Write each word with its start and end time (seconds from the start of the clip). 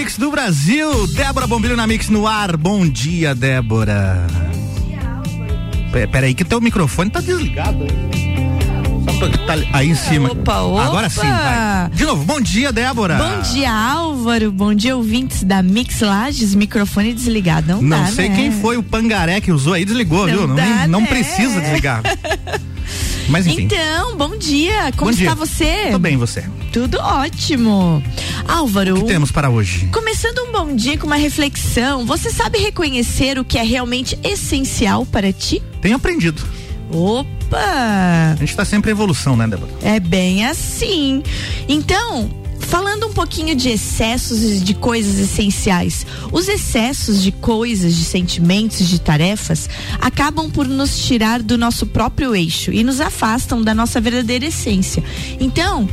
Mix 0.00 0.16
do 0.16 0.30
Brasil. 0.30 1.06
Débora 1.08 1.46
Bombilho 1.46 1.76
na 1.76 1.86
Mix 1.86 2.08
no 2.08 2.26
ar. 2.26 2.56
Bom 2.56 2.88
dia, 2.88 3.34
Débora. 3.34 4.26
Pera 5.92 6.08
Peraí, 6.08 6.32
que 6.32 6.42
teu 6.42 6.58
microfone 6.58 7.10
tá 7.10 7.20
desligado 7.20 7.84
aí. 7.84 8.10
Tá 9.46 9.54
aí 9.74 9.90
em 9.90 9.94
cima. 9.94 10.32
Opa, 10.32 10.60
opa. 10.62 10.84
Agora 10.84 11.10
sim, 11.10 11.20
vai. 11.20 11.90
De 11.90 12.06
novo, 12.06 12.24
bom 12.24 12.40
dia, 12.40 12.72
Débora. 12.72 13.18
Bom 13.18 13.42
dia, 13.52 13.70
Álvaro. 13.70 14.50
Bom 14.50 14.72
dia, 14.72 14.96
ouvintes 14.96 15.44
da 15.44 15.62
Mix 15.62 16.00
Lages. 16.00 16.54
Microfone 16.54 17.12
desligado. 17.12 17.66
Não, 17.68 17.82
Não 17.82 18.02
dá, 18.02 18.06
sei 18.06 18.30
né? 18.30 18.36
quem 18.36 18.50
foi 18.50 18.78
o 18.78 18.82
pangaré 18.82 19.38
que 19.42 19.52
usou 19.52 19.74
aí, 19.74 19.84
desligou, 19.84 20.26
Não 20.26 20.34
viu? 20.34 20.48
Não, 20.48 20.56
dá, 20.56 20.88
não 20.88 21.02
né? 21.02 21.08
precisa 21.08 21.60
desligar. 21.60 22.02
Mas 23.28 23.46
enfim. 23.46 23.64
Então, 23.64 24.16
bom 24.16 24.36
dia. 24.38 24.90
Como 24.96 25.10
bom 25.10 25.16
dia. 25.16 25.28
está 25.28 25.34
você? 25.34 25.90
Tô 25.92 25.98
bem, 25.98 26.16
você. 26.16 26.44
Tudo 26.72 26.98
ótimo. 26.98 28.02
Álvaro. 28.50 28.96
O 28.96 29.02
que 29.02 29.04
temos 29.04 29.30
para 29.30 29.48
hoje? 29.48 29.86
Começando 29.92 30.40
um 30.40 30.50
bom 30.50 30.74
dia 30.74 30.98
com 30.98 31.06
uma 31.06 31.16
reflexão, 31.16 32.04
você 32.04 32.30
sabe 32.30 32.58
reconhecer 32.58 33.38
o 33.38 33.44
que 33.44 33.56
é 33.56 33.62
realmente 33.62 34.18
essencial 34.24 35.06
para 35.06 35.32
ti? 35.32 35.62
Tenho 35.80 35.94
aprendido. 35.94 36.42
Opa! 36.90 38.32
A 38.32 38.36
gente 38.36 38.56
tá 38.56 38.64
sempre 38.64 38.90
em 38.90 38.92
evolução, 38.92 39.36
né, 39.36 39.46
Débora? 39.46 39.70
É 39.82 40.00
bem 40.00 40.44
assim. 40.46 41.22
Então, 41.68 42.28
falando 42.58 43.06
um 43.06 43.12
pouquinho 43.12 43.54
de 43.54 43.68
excessos 43.68 44.42
e 44.42 44.58
de 44.58 44.74
coisas 44.74 45.18
essenciais. 45.18 46.04
Os 46.32 46.48
excessos 46.48 47.22
de 47.22 47.30
coisas, 47.30 47.94
de 47.94 48.04
sentimentos, 48.04 48.88
de 48.88 49.00
tarefas, 49.00 49.68
acabam 50.00 50.50
por 50.50 50.66
nos 50.66 50.98
tirar 51.06 51.40
do 51.40 51.56
nosso 51.56 51.86
próprio 51.86 52.34
eixo 52.34 52.72
e 52.72 52.82
nos 52.82 53.00
afastam 53.00 53.62
da 53.62 53.74
nossa 53.74 54.00
verdadeira 54.00 54.46
essência. 54.46 55.02
Então, 55.40 55.88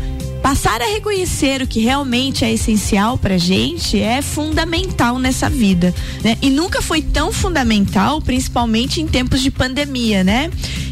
Passar 0.47 0.81
a 0.81 0.85
reconhecer 0.85 1.61
o 1.61 1.67
que 1.67 1.81
realmente 1.81 2.45
é 2.45 2.53
essencial 2.53 3.17
pra 3.17 3.37
gente 3.37 3.99
é 3.99 4.21
fundamental 4.21 5.19
nessa 5.19 5.49
vida, 5.49 5.93
né? 6.23 6.37
E 6.41 6.49
nunca 6.49 6.81
foi 6.81 7.01
tão 7.01 7.33
fundamental, 7.33 8.21
principalmente 8.21 9.01
em 9.01 9.07
tempos 9.07 9.41
de 9.41 9.51
pandemia, 9.51 10.23
né? 10.23 10.49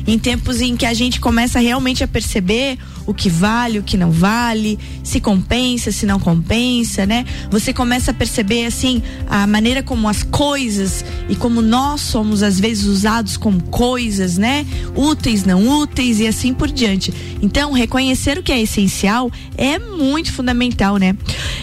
Em 0.08 0.20
tempos 0.20 0.62
em 0.62 0.76
que 0.76 0.86
a 0.86 0.94
gente 0.94 1.20
começa 1.20 1.60
realmente 1.60 2.04
a 2.04 2.08
perceber 2.08 2.78
o 3.06 3.14
que 3.14 3.30
vale, 3.30 3.80
o 3.80 3.84
que 3.84 3.98
não 3.98 4.12
vale, 4.12 4.80
se 5.04 5.20
compensa, 5.20 5.92
se 5.92 6.06
não 6.06 6.20
compensa, 6.20 7.06
né? 7.06 7.26
Você 7.52 7.72
começa 7.72 8.12
a 8.12 8.14
perceber 8.14 8.66
assim 8.66 9.02
a 9.28 9.46
maneira 9.46 9.84
como 9.84 10.10
as 10.10 10.24
coisas 10.24 11.06
e 11.30 11.36
como 11.36 11.62
nós 11.62 12.02
somos 12.02 12.42
às 12.42 12.60
vezes 12.60 12.86
usados 12.86 13.38
como 13.38 13.62
coisas, 13.64 14.38
né? 14.38 14.66
Úteis, 14.96 15.44
não 15.44 15.68
úteis 15.82 16.20
e 16.20 16.28
assim 16.28 16.54
por 16.54 16.72
diante. 16.72 17.14
Então, 17.42 17.72
reconhecer 17.72 18.38
o 18.38 18.44
que 18.44 18.52
é 18.52 18.62
essencial 18.62 19.32
é 19.58 19.78
muito 19.78 20.32
fundamental, 20.32 20.98
né? 20.98 21.16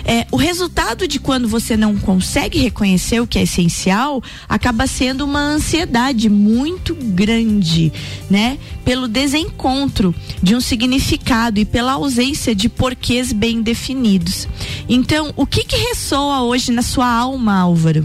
É, 0.04 0.26
o 0.30 0.36
resultado 0.36 1.08
de 1.08 1.18
quando 1.18 1.48
você 1.48 1.76
não 1.76 1.96
consegue 1.96 2.58
reconhecer 2.58 3.20
o 3.20 3.26
que 3.26 3.38
é 3.38 3.42
essencial 3.42 4.22
acaba 4.48 4.86
sendo 4.86 5.24
uma 5.24 5.40
ansiedade 5.40 6.28
muito 6.28 6.94
grande, 6.94 7.92
né? 8.32 8.58
Pelo 8.82 9.06
desencontro 9.06 10.14
de 10.42 10.56
um 10.56 10.60
significado 10.60 11.60
e 11.60 11.66
pela 11.66 11.92
ausência 11.92 12.54
de 12.54 12.66
porquês 12.66 13.30
bem 13.30 13.60
definidos. 13.60 14.48
Então, 14.88 15.34
o 15.36 15.46
que 15.46 15.64
que 15.64 15.76
ressoa 15.76 16.42
hoje 16.42 16.72
na 16.72 16.80
sua 16.80 17.06
alma, 17.06 17.58
Álvaro? 17.58 18.04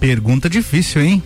Pergunta 0.00 0.48
difícil, 0.48 1.02
hein? 1.02 1.22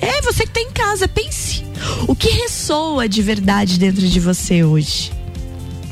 É, 0.00 0.20
você 0.20 0.44
que 0.44 0.52
tá 0.52 0.60
em 0.60 0.72
casa, 0.72 1.06
pense. 1.06 1.62
O 2.08 2.16
que 2.16 2.28
ressoa 2.28 3.08
de 3.08 3.22
verdade 3.22 3.78
dentro 3.78 4.06
de 4.06 4.18
você 4.18 4.64
hoje? 4.64 5.12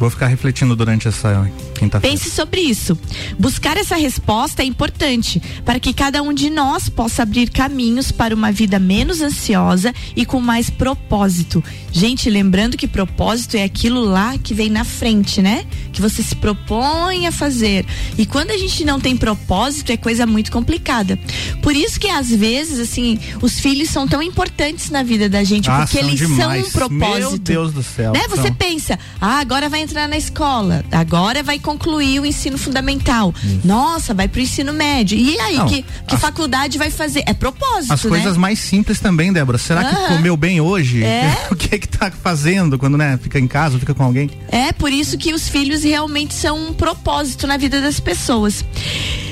Vou 0.00 0.10
ficar 0.10 0.26
refletindo 0.26 0.74
durante 0.74 1.06
essa 1.06 1.48
quinta-feira. 1.82 2.16
Pense 2.16 2.30
sobre 2.30 2.60
isso. 2.60 2.98
Buscar 3.38 3.76
essa 3.76 3.96
resposta 3.96 4.62
é 4.62 4.64
importante 4.64 5.40
para 5.64 5.78
que 5.80 5.92
cada 5.92 6.22
um 6.22 6.32
de 6.32 6.50
nós 6.50 6.88
possa 6.88 7.22
abrir 7.22 7.50
caminhos 7.50 8.10
para 8.12 8.34
uma 8.34 8.50
vida 8.52 8.78
menos 8.78 9.20
ansiosa 9.20 9.92
e 10.16 10.24
com 10.24 10.40
mais 10.40 10.70
propósito. 10.70 11.62
Gente, 11.92 12.28
lembrando 12.30 12.76
que 12.76 12.86
propósito 12.86 13.56
é 13.56 13.64
aquilo 13.64 14.00
lá 14.04 14.36
que 14.38 14.54
vem 14.54 14.70
na 14.70 14.84
frente, 14.84 15.42
né? 15.42 15.64
Que 15.92 16.00
você 16.00 16.22
se 16.22 16.34
propõe 16.34 17.26
a 17.26 17.32
fazer. 17.32 17.84
E 18.16 18.24
quando 18.24 18.50
a 18.50 18.58
gente 18.58 18.84
não 18.84 18.98
tem 19.00 19.16
propósito, 19.16 19.92
é 19.92 19.96
coisa 19.96 20.26
muito 20.26 20.50
complicada. 20.50 21.18
Por 21.62 21.74
isso 21.76 21.98
que 22.00 22.08
às 22.08 22.30
vezes, 22.30 22.78
assim, 22.78 23.18
os 23.40 23.60
filhos 23.60 23.90
são 23.90 24.06
tão 24.08 24.22
importantes 24.22 24.90
na 24.90 25.02
vida 25.02 25.28
da 25.28 25.44
gente, 25.44 25.68
Ah, 25.70 25.78
porque 25.80 25.98
são 25.98 26.08
eles 26.08 26.18
demais. 26.18 26.60
são 26.60 26.68
um 26.68 26.70
propósito. 26.72 27.28
Meu 27.30 27.38
Deus 27.38 27.72
do 27.72 27.82
céu. 27.82 28.12
Né? 28.12 28.22
Você 28.28 28.50
pensa, 28.50 28.98
ah, 29.20 29.38
agora 29.40 29.68
vai 29.68 29.80
entrar 29.82 30.08
na 30.08 30.16
escola, 30.16 30.84
agora 30.90 31.42
vai 31.42 31.58
concluir 31.72 32.20
o 32.20 32.26
ensino 32.26 32.56
fundamental. 32.58 33.34
Nossa, 33.64 34.12
vai 34.14 34.28
pro 34.28 34.40
ensino 34.40 34.72
médio. 34.72 35.16
E 35.18 35.38
aí, 35.40 35.56
Não, 35.56 35.66
que, 35.66 35.82
que 35.82 36.14
as- 36.14 36.20
faculdade 36.20 36.78
vai 36.78 36.90
fazer? 36.90 37.22
É 37.26 37.34
propósito, 37.34 37.92
As 37.92 38.02
né? 38.04 38.10
coisas 38.10 38.36
mais 38.36 38.58
simples 38.58 39.00
também, 39.00 39.32
Débora. 39.32 39.58
Será 39.58 39.84
que 39.84 40.14
comeu 40.14 40.36
bem 40.36 40.60
hoje? 40.60 41.02
É. 41.02 41.34
o 41.50 41.56
que 41.56 41.74
é 41.74 41.78
que 41.78 41.88
tá 41.88 42.10
fazendo 42.10 42.78
quando, 42.78 42.96
né, 42.96 43.18
fica 43.22 43.38
em 43.38 43.48
casa 43.48 43.78
fica 43.78 43.94
com 43.94 44.04
alguém? 44.04 44.30
É 44.48 44.72
por 44.72 44.92
isso 44.92 45.16
que 45.18 45.32
os 45.32 45.48
filhos 45.48 45.82
realmente 45.82 46.34
são 46.34 46.68
um 46.68 46.72
propósito 46.72 47.46
na 47.46 47.56
vida 47.56 47.80
das 47.80 47.98
pessoas. 48.00 48.64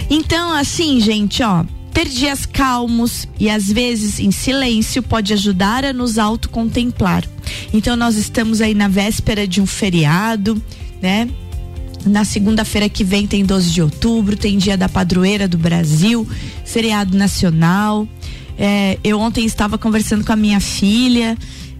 Então, 0.09 0.53
assim, 0.53 1.01
gente, 1.01 1.43
ó, 1.43 1.65
ter 1.93 2.09
dias 2.09 2.47
calmos 2.47 3.29
e 3.39 3.51
às 3.51 3.67
vezes 3.67 4.19
em 4.19 4.31
silêncio 4.31 5.03
pode 5.03 5.33
ajudar 5.33 5.85
a 5.85 5.93
nos 5.93 6.19
autocontemplar. 6.19 7.25
Então, 7.73 7.97
nós 7.97 8.17
estamos 8.17 8.61
aí 8.61 8.75
na 8.75 8.89
véspera 8.89 9.47
de 9.47 9.61
um 9.61 9.67
feriado, 9.67 10.61
né? 11.03 11.29
Na 12.05 12.25
segunda-feira 12.25 12.89
que 12.89 13.05
vem 13.05 13.27
tem 13.27 13.45
12 13.45 13.71
de 13.71 13.83
outubro, 13.83 14.37
tem 14.37 14.57
dia 14.57 14.77
da 14.77 14.89
padroeira 14.89 15.47
do 15.47 15.59
Brasil, 15.59 16.27
feriado 16.65 17.17
nacional. 17.17 18.09
É, 18.59 18.99
eu 19.03 19.19
ontem 19.19 19.45
estava 19.45 19.79
conversando 19.79 20.25
com 20.25 20.33
a 20.33 20.37
minha 20.37 20.61
filha 20.61 21.37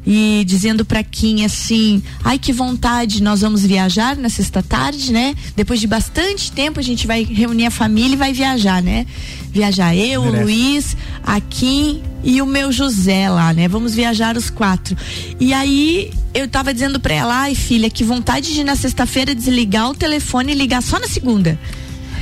e 0.07 0.45
dizendo 0.47 0.85
pra 0.85 1.03
Kim 1.03 1.45
assim: 1.45 2.03
ai 2.25 2.39
que 2.39 2.53
vontade, 2.53 3.23
nós 3.23 3.41
vamos 3.41 3.65
viajar 3.65 4.17
na 4.17 4.29
sexta 4.29 4.63
tarde, 4.63 5.13
né? 5.13 5.35
Depois 5.55 5.81
de 5.81 5.87
bastante 5.87 6.51
tempo 6.53 6.81
a 6.81 6.83
gente 6.83 7.07
vai 7.07 7.23
reunir 7.23 7.67
a 7.67 7.71
família 7.71 8.15
e 8.15 8.17
vai 8.17 8.33
viajar, 8.33 8.83
né? 8.83 9.07
Viajar 9.51 9.95
eu, 9.95 10.23
o 10.23 10.25
Merece. 10.27 10.45
Luiz, 10.45 10.97
a 11.23 11.41
Kim 11.41 12.03
e 12.23 12.41
o 12.41 12.47
meu 12.47 12.73
José 12.73 13.29
lá, 13.29 13.53
né? 13.53 13.69
Vamos 13.69 13.95
viajar 13.95 14.37
os 14.37 14.49
quatro. 14.49 14.97
E 15.39 15.53
aí 15.53 16.13
eu 16.33 16.49
tava 16.49 16.73
dizendo 16.73 17.01
pra 17.01 17.15
ela, 17.15 17.35
ai 17.43 17.55
filha, 17.55 17.91
que 17.91 18.05
vontade 18.05 18.55
de 18.55 18.65
na 18.65 18.77
sexta-feira 18.77 19.35
desligar 19.35 19.91
o 19.91 19.95
telefone 19.95 20.53
e 20.53 20.55
ligar 20.55 20.83
só 20.83 20.99
na 20.99 21.09
segunda. 21.09 21.59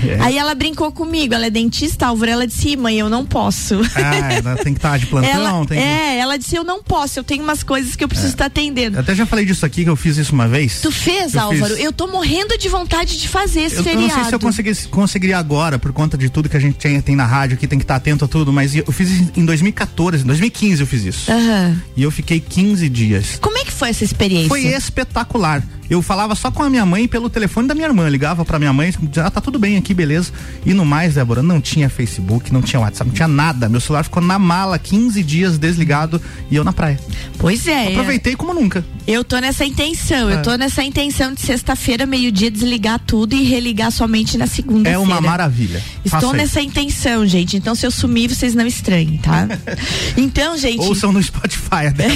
É. 0.06 0.18
Aí 0.20 0.38
ela 0.38 0.54
brincou 0.54 0.90
comigo, 0.92 1.34
ela 1.34 1.46
é 1.46 1.50
dentista, 1.50 2.06
Álvaro, 2.06 2.30
ela 2.30 2.46
disse, 2.46 2.68
"Ih, 2.70 2.76
mãe, 2.76 2.98
eu 2.98 3.08
não 3.08 3.24
posso. 3.26 3.80
Ah, 3.96 4.32
ela 4.32 4.56
tem 4.56 4.72
que 4.72 4.78
estar 4.78 4.98
de 4.98 5.06
plantão, 5.06 5.30
ela, 5.30 5.66
tem 5.66 5.78
que... 5.78 5.84
É, 5.84 6.18
ela 6.18 6.36
disse, 6.36 6.54
eu 6.56 6.64
não 6.64 6.82
posso, 6.82 7.18
eu 7.18 7.24
tenho 7.24 7.42
umas 7.42 7.62
coisas 7.62 7.96
que 7.96 8.04
eu 8.04 8.08
preciso 8.08 8.32
estar 8.32 8.46
atendendo. 8.46 8.96
Eu 8.96 9.00
até 9.00 9.14
já 9.14 9.26
falei 9.26 9.44
disso 9.44 9.64
aqui, 9.66 9.84
que 9.84 9.90
eu 9.90 9.96
fiz 9.96 10.16
isso 10.16 10.32
uma 10.32 10.46
vez. 10.48 10.80
Tu 10.80 10.90
fez, 10.92 11.34
Eu 11.34 11.40
Álvaro? 11.40 11.74
fiz. 11.74 11.84
Eu 11.84 11.92
tô 11.92 12.06
morrendo 12.06 12.56
de 12.58 12.68
vontade 12.68 13.18
de 13.20 13.28
fazer 13.28 13.62
esse 13.62 13.76
Eu, 13.76 13.80
eu 13.80 13.84
feriado. 13.84 14.06
não 14.08 14.14
sei 14.14 14.24
se 14.24 14.34
eu 14.34 14.40
consegui, 14.40 14.74
conseguiria 14.88 15.38
agora, 15.38 15.78
por 15.78 15.92
conta 15.92 16.16
de 16.16 16.28
tudo 16.28 16.48
que 16.48 16.56
a 16.56 16.60
gente 16.60 16.76
tem, 16.76 17.00
tem 17.00 17.16
na 17.16 17.26
rádio, 17.26 17.56
que 17.56 17.66
tem 17.66 17.78
que 17.78 17.84
estar 17.84 17.96
atento 17.96 18.24
a 18.24 18.28
tudo, 18.28 18.52
mas 18.52 18.74
eu 18.74 18.90
fiz 18.92 19.10
isso 19.10 19.32
em 19.36 19.44
2014, 19.44 20.22
em 20.22 20.26
2015 20.26 20.80
eu 20.80 20.86
fiz 20.86 21.04
isso. 21.04 21.30
Aham. 21.30 21.76
E 21.96 22.02
eu 22.02 22.10
fiquei 22.10 22.40
15 22.40 22.88
dias. 22.88 23.38
Como 23.40 23.56
é 23.58 23.64
que 23.64 23.72
foi 23.72 23.88
essa 23.90 24.04
experiência? 24.04 24.48
Foi 24.48 24.66
espetacular. 24.66 25.62
Eu 25.90 26.02
falava 26.02 26.34
só 26.34 26.50
com 26.50 26.62
a 26.62 26.68
minha 26.70 26.84
mãe 26.84 27.08
pelo 27.08 27.30
telefone 27.30 27.66
da 27.68 27.74
minha 27.74 27.86
irmã. 27.88 28.04
Eu 28.04 28.08
ligava 28.10 28.44
pra 28.44 28.58
minha 28.58 28.72
mãe, 28.72 28.92
dizia, 29.02 29.24
ah, 29.24 29.30
tá 29.30 29.40
tudo 29.40 29.58
bem 29.58 29.76
aqui, 29.76 29.94
beleza. 29.94 30.30
E 30.66 30.74
no 30.74 30.84
mais, 30.84 31.14
Débora, 31.14 31.42
não 31.42 31.60
tinha 31.60 31.88
Facebook, 31.88 32.52
não 32.52 32.60
tinha 32.62 32.80
WhatsApp, 32.80 33.08
não 33.08 33.14
tinha 33.14 33.28
nada. 33.28 33.68
Meu 33.68 33.80
celular 33.80 34.02
ficou 34.04 34.22
na 34.22 34.38
mala 34.38 34.78
15 34.78 35.22
dias 35.22 35.58
desligado 35.58 36.20
e 36.50 36.56
eu 36.56 36.64
na 36.64 36.72
praia. 36.72 36.98
Pois 37.38 37.66
é. 37.66 37.88
Aproveitei 37.88 38.36
como 38.36 38.52
nunca. 38.52 38.84
Eu 39.06 39.24
tô 39.24 39.38
nessa 39.38 39.64
intenção, 39.64 40.28
eu 40.30 40.38
É. 40.38 40.42
tô 40.42 40.54
nessa 40.56 40.82
intenção 40.82 41.32
de 41.32 41.40
sexta-feira, 41.40 42.04
meio-dia, 42.04 42.50
desligar 42.50 42.98
tudo 43.06 43.34
e 43.34 43.42
religar 43.44 43.90
somente 43.90 44.36
na 44.36 44.46
segunda-feira. 44.46 44.96
É 44.96 44.98
uma 44.98 45.20
maravilha. 45.20 45.82
Estou 46.04 46.20
Faça 46.20 46.32
nessa 46.34 46.60
intenção, 46.60 47.26
gente. 47.26 47.56
Então, 47.56 47.74
se 47.74 47.86
eu 47.86 47.90
sumir, 47.90 48.28
vocês 48.28 48.54
não 48.54 48.66
estranhem, 48.66 49.16
tá? 49.18 49.48
então, 50.16 50.56
gente. 50.58 50.80
Ouçam 50.80 51.12
no 51.12 51.22
Spotify. 51.22 51.88
né? 51.96 52.08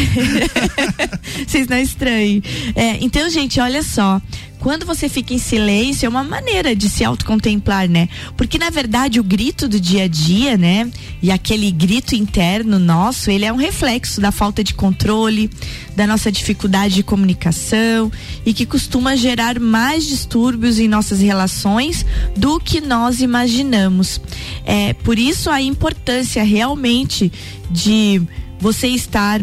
Vocês 1.47 1.67
não 1.69 1.79
estranhem. 1.79 2.43
É, 2.75 2.99
então, 3.03 3.29
gente, 3.31 3.61
olha 3.63 3.83
só. 3.83 4.21
quando 4.59 4.87
você 4.87 5.09
fica 5.09 5.35
em 5.35 5.39
silêncio, 5.39 6.07
é 6.07 6.09
uma 6.09 6.23
maneira 6.23 6.75
de 6.77 6.89
se 6.89 7.03
autocontemplar, 7.03 7.89
né? 7.89 8.09
Porque 8.37 8.59
na 8.59 8.71
verdade 8.71 9.19
o 9.19 9.25
grito 9.25 9.67
do 9.67 9.81
dia 9.81 10.05
a 10.05 10.09
dia, 10.09 10.57
né? 10.57 10.89
E 11.21 11.33
aquele 11.33 11.69
grito 11.73 12.15
interno 12.15 12.79
nosso, 12.79 13.29
ele 13.29 13.45
é 13.45 13.53
um 13.53 13.57
reflexo 13.57 14.21
da 14.21 14.31
falta 14.31 14.63
de 14.63 14.73
controle, 14.73 15.51
da 15.97 16.07
nossa 16.07 16.31
dificuldade 16.31 16.95
de 16.95 17.03
comunicação 17.03 18.11
e 18.47 18.55
que 18.55 18.65
costuma 18.65 19.17
gerar 19.17 19.59
mais 19.59 20.07
distúrbios 20.07 20.79
em 20.79 20.87
nossas 20.87 21.21
relações 21.21 22.07
do 22.37 22.61
que 22.61 22.81
nós 22.81 23.21
imaginamos. 23.21 24.21
É 24.65 24.93
por 24.93 25.19
isso 25.19 25.51
a 25.51 25.61
importância 25.61 26.45
realmente 26.45 27.33
de 27.69 28.23
você 28.61 28.87
estar 28.87 29.43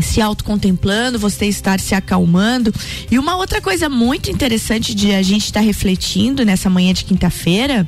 se 0.00 0.20
autocontemplando, 0.20 1.18
você 1.18 1.46
estar 1.46 1.80
se 1.80 1.94
acalmando. 1.94 2.72
E 3.10 3.18
uma 3.18 3.36
outra 3.36 3.60
coisa 3.60 3.88
muito 3.88 4.30
interessante 4.30 4.94
de 4.94 5.12
a 5.12 5.22
gente 5.22 5.44
estar 5.44 5.60
tá 5.60 5.66
refletindo 5.66 6.44
nessa 6.44 6.70
manhã 6.70 6.92
de 6.92 7.04
quinta-feira 7.04 7.86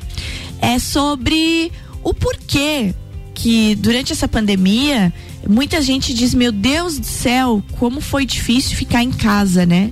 é 0.61 0.79
sobre 0.79 1.71
o 2.03 2.13
porquê 2.13 2.93
que 3.33 3.75
durante 3.75 4.11
essa 4.13 4.27
pandemia 4.27 5.13
muita 5.47 5.81
gente 5.81 6.13
diz: 6.13 6.33
Meu 6.33 6.51
Deus 6.51 6.99
do 6.99 7.05
céu, 7.05 7.63
como 7.79 8.01
foi 8.01 8.25
difícil 8.25 8.77
ficar 8.77 9.03
em 9.03 9.11
casa, 9.11 9.65
né? 9.65 9.91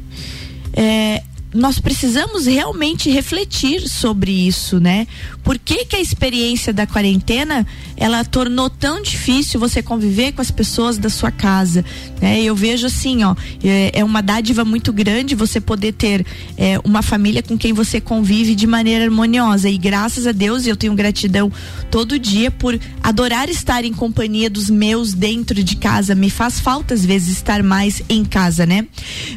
É, 0.73 1.23
nós 1.53 1.79
precisamos 1.79 2.45
realmente 2.45 3.09
refletir 3.09 3.87
sobre 3.87 4.31
isso, 4.31 4.79
né? 4.79 5.05
Por 5.43 5.59
que, 5.59 5.85
que 5.85 5.95
a 5.95 6.01
experiência 6.01 6.71
da 6.71 6.87
quarentena 6.87 7.67
ela 8.01 8.25
tornou 8.25 8.67
tão 8.67 8.99
difícil 8.99 9.59
você 9.59 9.83
conviver 9.83 10.31
com 10.31 10.41
as 10.41 10.49
pessoas 10.49 10.97
da 10.97 11.07
sua 11.07 11.29
casa? 11.29 11.85
Né? 12.19 12.41
Eu 12.41 12.55
vejo 12.55 12.87
assim, 12.87 13.23
ó, 13.23 13.35
é, 13.63 13.91
é 13.99 14.03
uma 14.03 14.21
dádiva 14.21 14.65
muito 14.65 14.91
grande 14.91 15.35
você 15.35 15.61
poder 15.61 15.91
ter 15.91 16.25
é, 16.57 16.79
uma 16.83 17.03
família 17.03 17.43
com 17.43 17.55
quem 17.55 17.73
você 17.73 18.01
convive 18.01 18.55
de 18.55 18.65
maneira 18.65 19.05
harmoniosa 19.05 19.69
e 19.69 19.77
graças 19.77 20.25
a 20.25 20.31
Deus 20.31 20.65
eu 20.65 20.75
tenho 20.75 20.95
gratidão 20.95 21.51
todo 21.91 22.17
dia 22.17 22.49
por 22.49 22.79
adorar 23.03 23.49
estar 23.49 23.85
em 23.85 23.93
companhia 23.93 24.49
dos 24.49 24.67
meus 24.67 25.13
dentro 25.13 25.63
de 25.63 25.75
casa. 25.75 26.15
Me 26.15 26.31
faz 26.31 26.59
falta 26.59 26.95
às 26.95 27.05
vezes 27.05 27.37
estar 27.37 27.61
mais 27.61 28.01
em 28.09 28.25
casa, 28.25 28.65
né? 28.65 28.87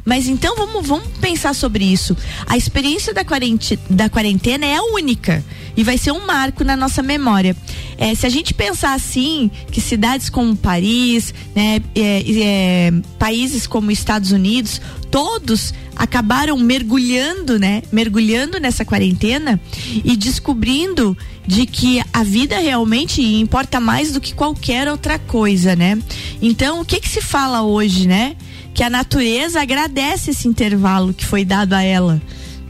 Mas 0.06 0.26
então 0.26 0.56
vamos 0.56 0.86
vamos 0.86 1.06
pensar 1.20 1.54
sobre 1.54 1.84
isso. 1.84 2.16
A 2.46 2.56
experiência 2.56 3.12
da 3.12 3.26
quarentena, 3.26 3.82
da 3.90 4.08
quarentena 4.08 4.64
é 4.64 4.80
única 4.80 5.44
e 5.76 5.84
vai 5.84 5.98
ser 5.98 6.12
um 6.12 6.24
marco 6.24 6.64
na 6.64 6.76
nossa 6.76 7.02
memória. 7.02 7.54
É, 7.96 8.14
se 8.14 8.26
a 8.26 8.28
gente 8.28 8.52
pensar 8.52 8.94
assim, 8.94 9.50
que 9.70 9.80
cidades 9.80 10.28
como 10.28 10.56
Paris, 10.56 11.32
né, 11.54 11.80
é, 11.94 12.24
é, 12.26 12.92
países 13.18 13.66
como 13.66 13.90
Estados 13.90 14.32
Unidos, 14.32 14.80
todos 15.10 15.72
acabaram 15.94 16.58
mergulhando, 16.58 17.58
né, 17.58 17.82
mergulhando 17.92 18.58
nessa 18.58 18.84
quarentena 18.84 19.60
e 20.04 20.16
descobrindo 20.16 21.16
de 21.46 21.66
que 21.66 22.02
a 22.12 22.24
vida 22.24 22.58
realmente 22.58 23.22
importa 23.22 23.78
mais 23.78 24.12
do 24.12 24.20
que 24.20 24.34
qualquer 24.34 24.88
outra 24.88 25.18
coisa, 25.18 25.76
né? 25.76 25.98
Então, 26.42 26.80
o 26.80 26.84
que 26.84 26.98
que 26.98 27.08
se 27.08 27.20
fala 27.20 27.62
hoje, 27.62 28.08
né? 28.08 28.34
que 28.74 28.82
a 28.82 28.90
natureza 28.90 29.62
agradece 29.62 30.32
esse 30.32 30.48
intervalo 30.48 31.14
que 31.14 31.24
foi 31.24 31.44
dado 31.44 31.74
a 31.74 31.82
ela. 31.82 32.20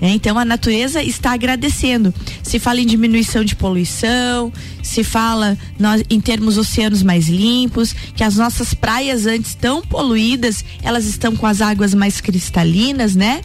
É, 0.04 0.10
então 0.10 0.38
a 0.38 0.44
natureza 0.44 1.02
está 1.02 1.32
agradecendo. 1.32 2.12
Se 2.42 2.58
fala 2.58 2.78
em 2.78 2.86
diminuição 2.86 3.42
de 3.42 3.56
poluição, 3.56 4.52
se 4.82 5.02
fala 5.02 5.56
nós, 5.78 6.04
em 6.10 6.20
termos 6.20 6.58
oceanos 6.58 7.02
mais 7.02 7.26
limpos, 7.26 7.94
que 8.14 8.22
as 8.22 8.36
nossas 8.36 8.74
praias 8.74 9.24
antes 9.24 9.54
tão 9.54 9.80
poluídas, 9.80 10.62
elas 10.82 11.06
estão 11.06 11.34
com 11.34 11.46
as 11.46 11.62
águas 11.62 11.94
mais 11.94 12.20
cristalinas, 12.20 13.16
né? 13.16 13.40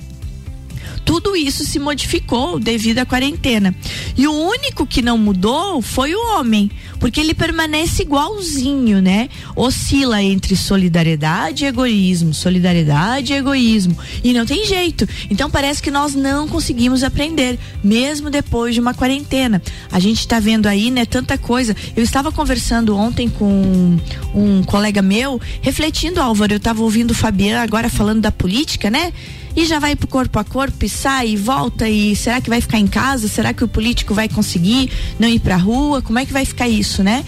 tudo 1.06 1.36
isso 1.36 1.66
se 1.66 1.80
modificou 1.80 2.60
devido 2.60 3.00
à 3.00 3.06
quarentena. 3.06 3.74
E 4.16 4.28
o 4.28 4.32
único 4.32 4.86
que 4.86 5.02
não 5.02 5.18
mudou 5.18 5.82
foi 5.82 6.14
o 6.14 6.38
homem, 6.38 6.70
porque 7.00 7.20
ele 7.20 7.34
permanece 7.34 8.04
igualzinho, 8.04 9.02
né? 9.02 9.30
Oscila 9.56 10.22
entre 10.22 10.56
solidariedade 10.56 11.64
e 11.64 11.68
egoísmo, 11.68 12.34
solidariedade 12.34 13.34
e 13.34 13.36
egoísmo. 13.38 13.98
E 14.24 14.34
não 14.34 14.46
tem 14.46 14.66
jeito. 14.66 15.08
Então 15.30 15.50
parece 15.50 15.82
que 15.82 15.90
nós 15.90 16.14
não 16.14 16.48
conseguimos 16.48 17.04
aprender, 17.04 17.58
mesmo 17.84 18.30
depois 18.30 18.74
de 18.76 18.82
uma 18.82 18.94
quarentena. 18.94 19.62
A 19.92 20.00
gente 20.00 20.20
está 20.20 20.40
vendo 20.40 20.68
aí, 20.68 20.92
né, 20.92 21.06
tanta 21.06 21.38
coisa. 21.38 21.76
Eu 21.96 22.04
estava 22.04 22.32
conversando 22.32 22.96
ontem 22.96 23.30
com 23.30 23.98
um 24.34 24.64
colega 24.64 25.02
meu, 25.02 25.40
refletindo, 25.62 26.22
Álvaro, 26.22 26.54
eu 26.54 26.58
estava 26.58 26.82
ouvindo 26.82 27.12
o 27.12 27.16
Fabiano 27.16 27.62
agora 27.62 27.90
falando 27.90 28.22
da 28.22 28.32
política, 28.32 28.90
né? 28.90 29.14
E 29.56 29.66
já 29.66 29.80
vai 29.80 29.96
pro 29.96 30.08
corpo 30.08 30.40
a 30.40 30.44
corpo 30.44 30.86
e 30.86 30.90
sai 30.90 31.30
e 31.30 31.38
volta 31.38 31.90
e 31.90 32.16
será 32.16 32.40
que 32.42 32.50
vai 32.50 32.62
ficar 32.62 32.80
em 32.80 32.88
casa? 32.88 33.28
Será 33.28 33.54
que 33.54 33.64
o 33.64 33.68
político 33.68 34.14
vai 34.14 34.30
conseguir 34.30 34.92
não 35.20 35.28
ir 35.28 35.40
pra 35.40 35.56
rua? 35.56 36.02
Como 36.02 36.20
é 36.20 36.26
que 36.26 36.34
vai 36.34 36.46
ficar 36.46 36.68
isso, 36.68 37.04
né? 37.04 37.26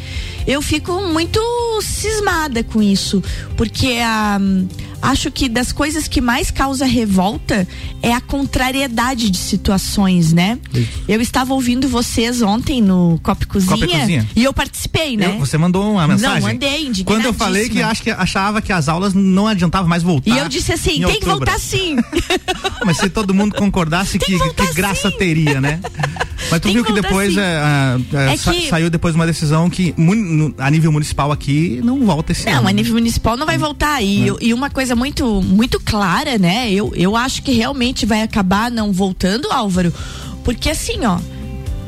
Eu 0.47 0.61
fico 0.61 0.93
muito 1.01 1.39
cismada 1.81 2.63
com 2.63 2.81
isso, 2.81 3.23
porque 3.55 3.99
a 4.03 4.39
acho 5.01 5.31
que 5.31 5.49
das 5.49 5.71
coisas 5.71 6.07
que 6.07 6.21
mais 6.21 6.51
causa 6.51 6.85
revolta 6.85 7.67
é 8.01 8.13
a 8.13 8.21
contrariedade 8.21 9.29
de 9.29 9.38
situações, 9.38 10.31
né? 10.31 10.59
Isso. 10.73 10.89
Eu 11.07 11.19
estava 11.21 11.53
ouvindo 11.53 11.88
vocês 11.88 12.41
ontem 12.41 12.81
no 12.81 13.19
Copa 13.23 13.45
Cozinha, 13.45 13.77
Copa 13.77 13.88
Cozinha. 13.88 14.27
e 14.35 14.43
eu 14.43 14.53
participei, 14.53 15.17
né? 15.17 15.33
Eu, 15.33 15.39
você 15.39 15.57
mandou 15.57 15.93
uma 15.93 16.07
mensagem? 16.07 16.41
Não, 16.41 16.47
mandei, 16.47 16.91
Quando 17.03 17.25
eu 17.25 17.33
falei 17.33 17.67
que 17.67 17.81
acho 17.81 18.03
que 18.03 18.11
achava 18.11 18.61
que 18.61 18.71
as 18.71 18.88
aulas 18.88 19.13
não 19.13 19.47
adiantava 19.47 19.88
mais 19.88 20.03
voltar. 20.03 20.31
E 20.31 20.38
eu 20.38 20.47
disse 20.47 20.71
assim, 20.71 20.91
tem 20.91 21.05
outubro. 21.05 21.19
que 21.19 21.25
voltar 21.25 21.59
sim. 21.59 21.95
Mas 22.85 22.97
se 22.97 23.09
todo 23.09 23.33
mundo 23.33 23.55
concordasse 23.55 24.19
que, 24.19 24.38
que, 24.38 24.53
que 24.53 24.73
graça 24.73 25.09
sim. 25.09 25.17
teria, 25.17 25.59
né? 25.59 25.79
Mas 26.49 26.59
tu 26.59 26.63
tem 26.63 26.73
viu 26.73 26.83
que, 26.83 26.93
que 26.93 27.01
depois 27.01 27.38
é, 27.38 27.61
é, 28.13 28.33
é 28.33 28.38
sa 28.38 28.51
que... 28.51 28.67
saiu 28.67 28.89
depois 28.89 29.15
uma 29.15 29.25
decisão 29.25 29.69
que 29.69 29.93
a 30.57 30.69
nível 30.69 30.91
municipal 30.91 31.31
aqui 31.31 31.81
não 31.83 32.05
volta 32.05 32.31
esse 32.31 32.45
não, 32.45 32.53
ano. 32.53 32.61
Não, 32.63 32.69
a 32.69 32.71
nível 32.73 32.93
municipal 32.93 33.37
não 33.37 33.45
vai 33.45 33.57
voltar. 33.57 34.01
E, 34.01 34.29
é. 34.29 34.33
e 34.41 34.53
uma 34.53 34.69
coisa 34.69 34.95
muito, 34.95 35.41
muito 35.41 35.79
clara, 35.79 36.37
né? 36.37 36.71
Eu, 36.71 36.91
eu 36.95 37.15
acho 37.15 37.43
que 37.43 37.51
realmente 37.51 38.05
vai 38.05 38.21
acabar 38.21 38.71
não 38.71 38.91
voltando, 38.91 39.51
Álvaro. 39.51 39.93
Porque 40.43 40.69
assim, 40.69 41.05
ó, 41.05 41.19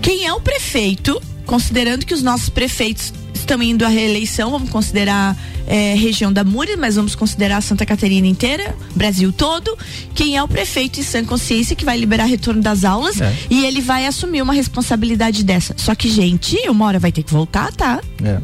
quem 0.01 0.25
é 0.25 0.33
o 0.33 0.41
prefeito, 0.41 1.21
considerando 1.45 2.05
que 2.05 2.13
os 2.13 2.21
nossos 2.21 2.49
prefeitos 2.49 3.13
estão 3.43 3.61
indo 3.61 3.85
à 3.85 3.87
reeleição, 3.87 4.51
vamos 4.51 4.69
considerar 4.69 5.37
é, 5.67 5.95
região 5.95 6.31
da 6.31 6.43
Múria, 6.43 6.75
mas 6.77 6.95
vamos 6.95 7.15
considerar 7.15 7.61
Santa 7.61 7.85
Catarina 7.85 8.27
inteira, 8.27 8.75
Brasil 8.95 9.31
todo. 9.31 9.77
Quem 10.13 10.35
é 10.35 10.43
o 10.43 10.47
prefeito 10.47 10.99
em 10.99 11.03
sã 11.03 11.23
consciência 11.23 11.75
que 11.75 11.85
vai 11.85 11.97
liberar 11.97 12.25
retorno 12.25 12.61
das 12.61 12.83
aulas 12.83 13.19
é. 13.21 13.33
e 13.49 13.65
ele 13.65 13.81
vai 13.81 14.05
assumir 14.05 14.41
uma 14.41 14.53
responsabilidade 14.53 15.43
dessa. 15.43 15.73
Só 15.77 15.95
que, 15.95 16.09
gente, 16.09 16.57
uma 16.69 16.85
hora 16.85 16.99
vai 16.99 17.11
ter 17.11 17.23
que 17.23 17.31
voltar, 17.31 17.71
tá? 17.71 18.01
É. 18.23 18.39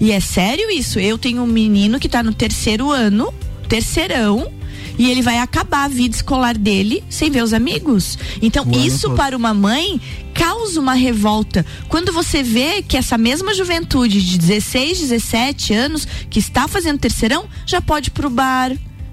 E 0.00 0.10
é 0.10 0.20
sério 0.20 0.70
isso. 0.70 0.98
Eu 0.98 1.16
tenho 1.16 1.42
um 1.42 1.46
menino 1.46 2.00
que 2.00 2.06
está 2.06 2.22
no 2.22 2.32
terceiro 2.32 2.90
ano, 2.90 3.32
terceirão, 3.68 4.50
e 4.98 5.10
ele 5.10 5.22
vai 5.22 5.38
acabar 5.38 5.84
a 5.84 5.88
vida 5.88 6.14
escolar 6.14 6.56
dele 6.56 7.02
sem 7.08 7.30
ver 7.30 7.42
os 7.42 7.52
amigos. 7.52 8.18
Então, 8.40 8.66
isso 8.72 9.10
para 9.12 9.36
uma 9.36 9.54
mãe 9.54 10.00
causa 10.32 10.80
uma 10.80 10.94
revolta. 10.94 11.64
Quando 11.88 12.12
você 12.12 12.42
vê 12.42 12.82
que 12.82 12.96
essa 12.96 13.18
mesma 13.18 13.54
juventude 13.54 14.22
de 14.22 14.38
16, 14.38 15.00
17 15.00 15.74
anos 15.74 16.06
que 16.30 16.38
está 16.38 16.66
fazendo 16.66 16.98
terceirão 16.98 17.46
já 17.66 17.80
pode 17.80 18.08
ir 18.08 18.12
pro 18.12 18.30
bar, 18.30 18.72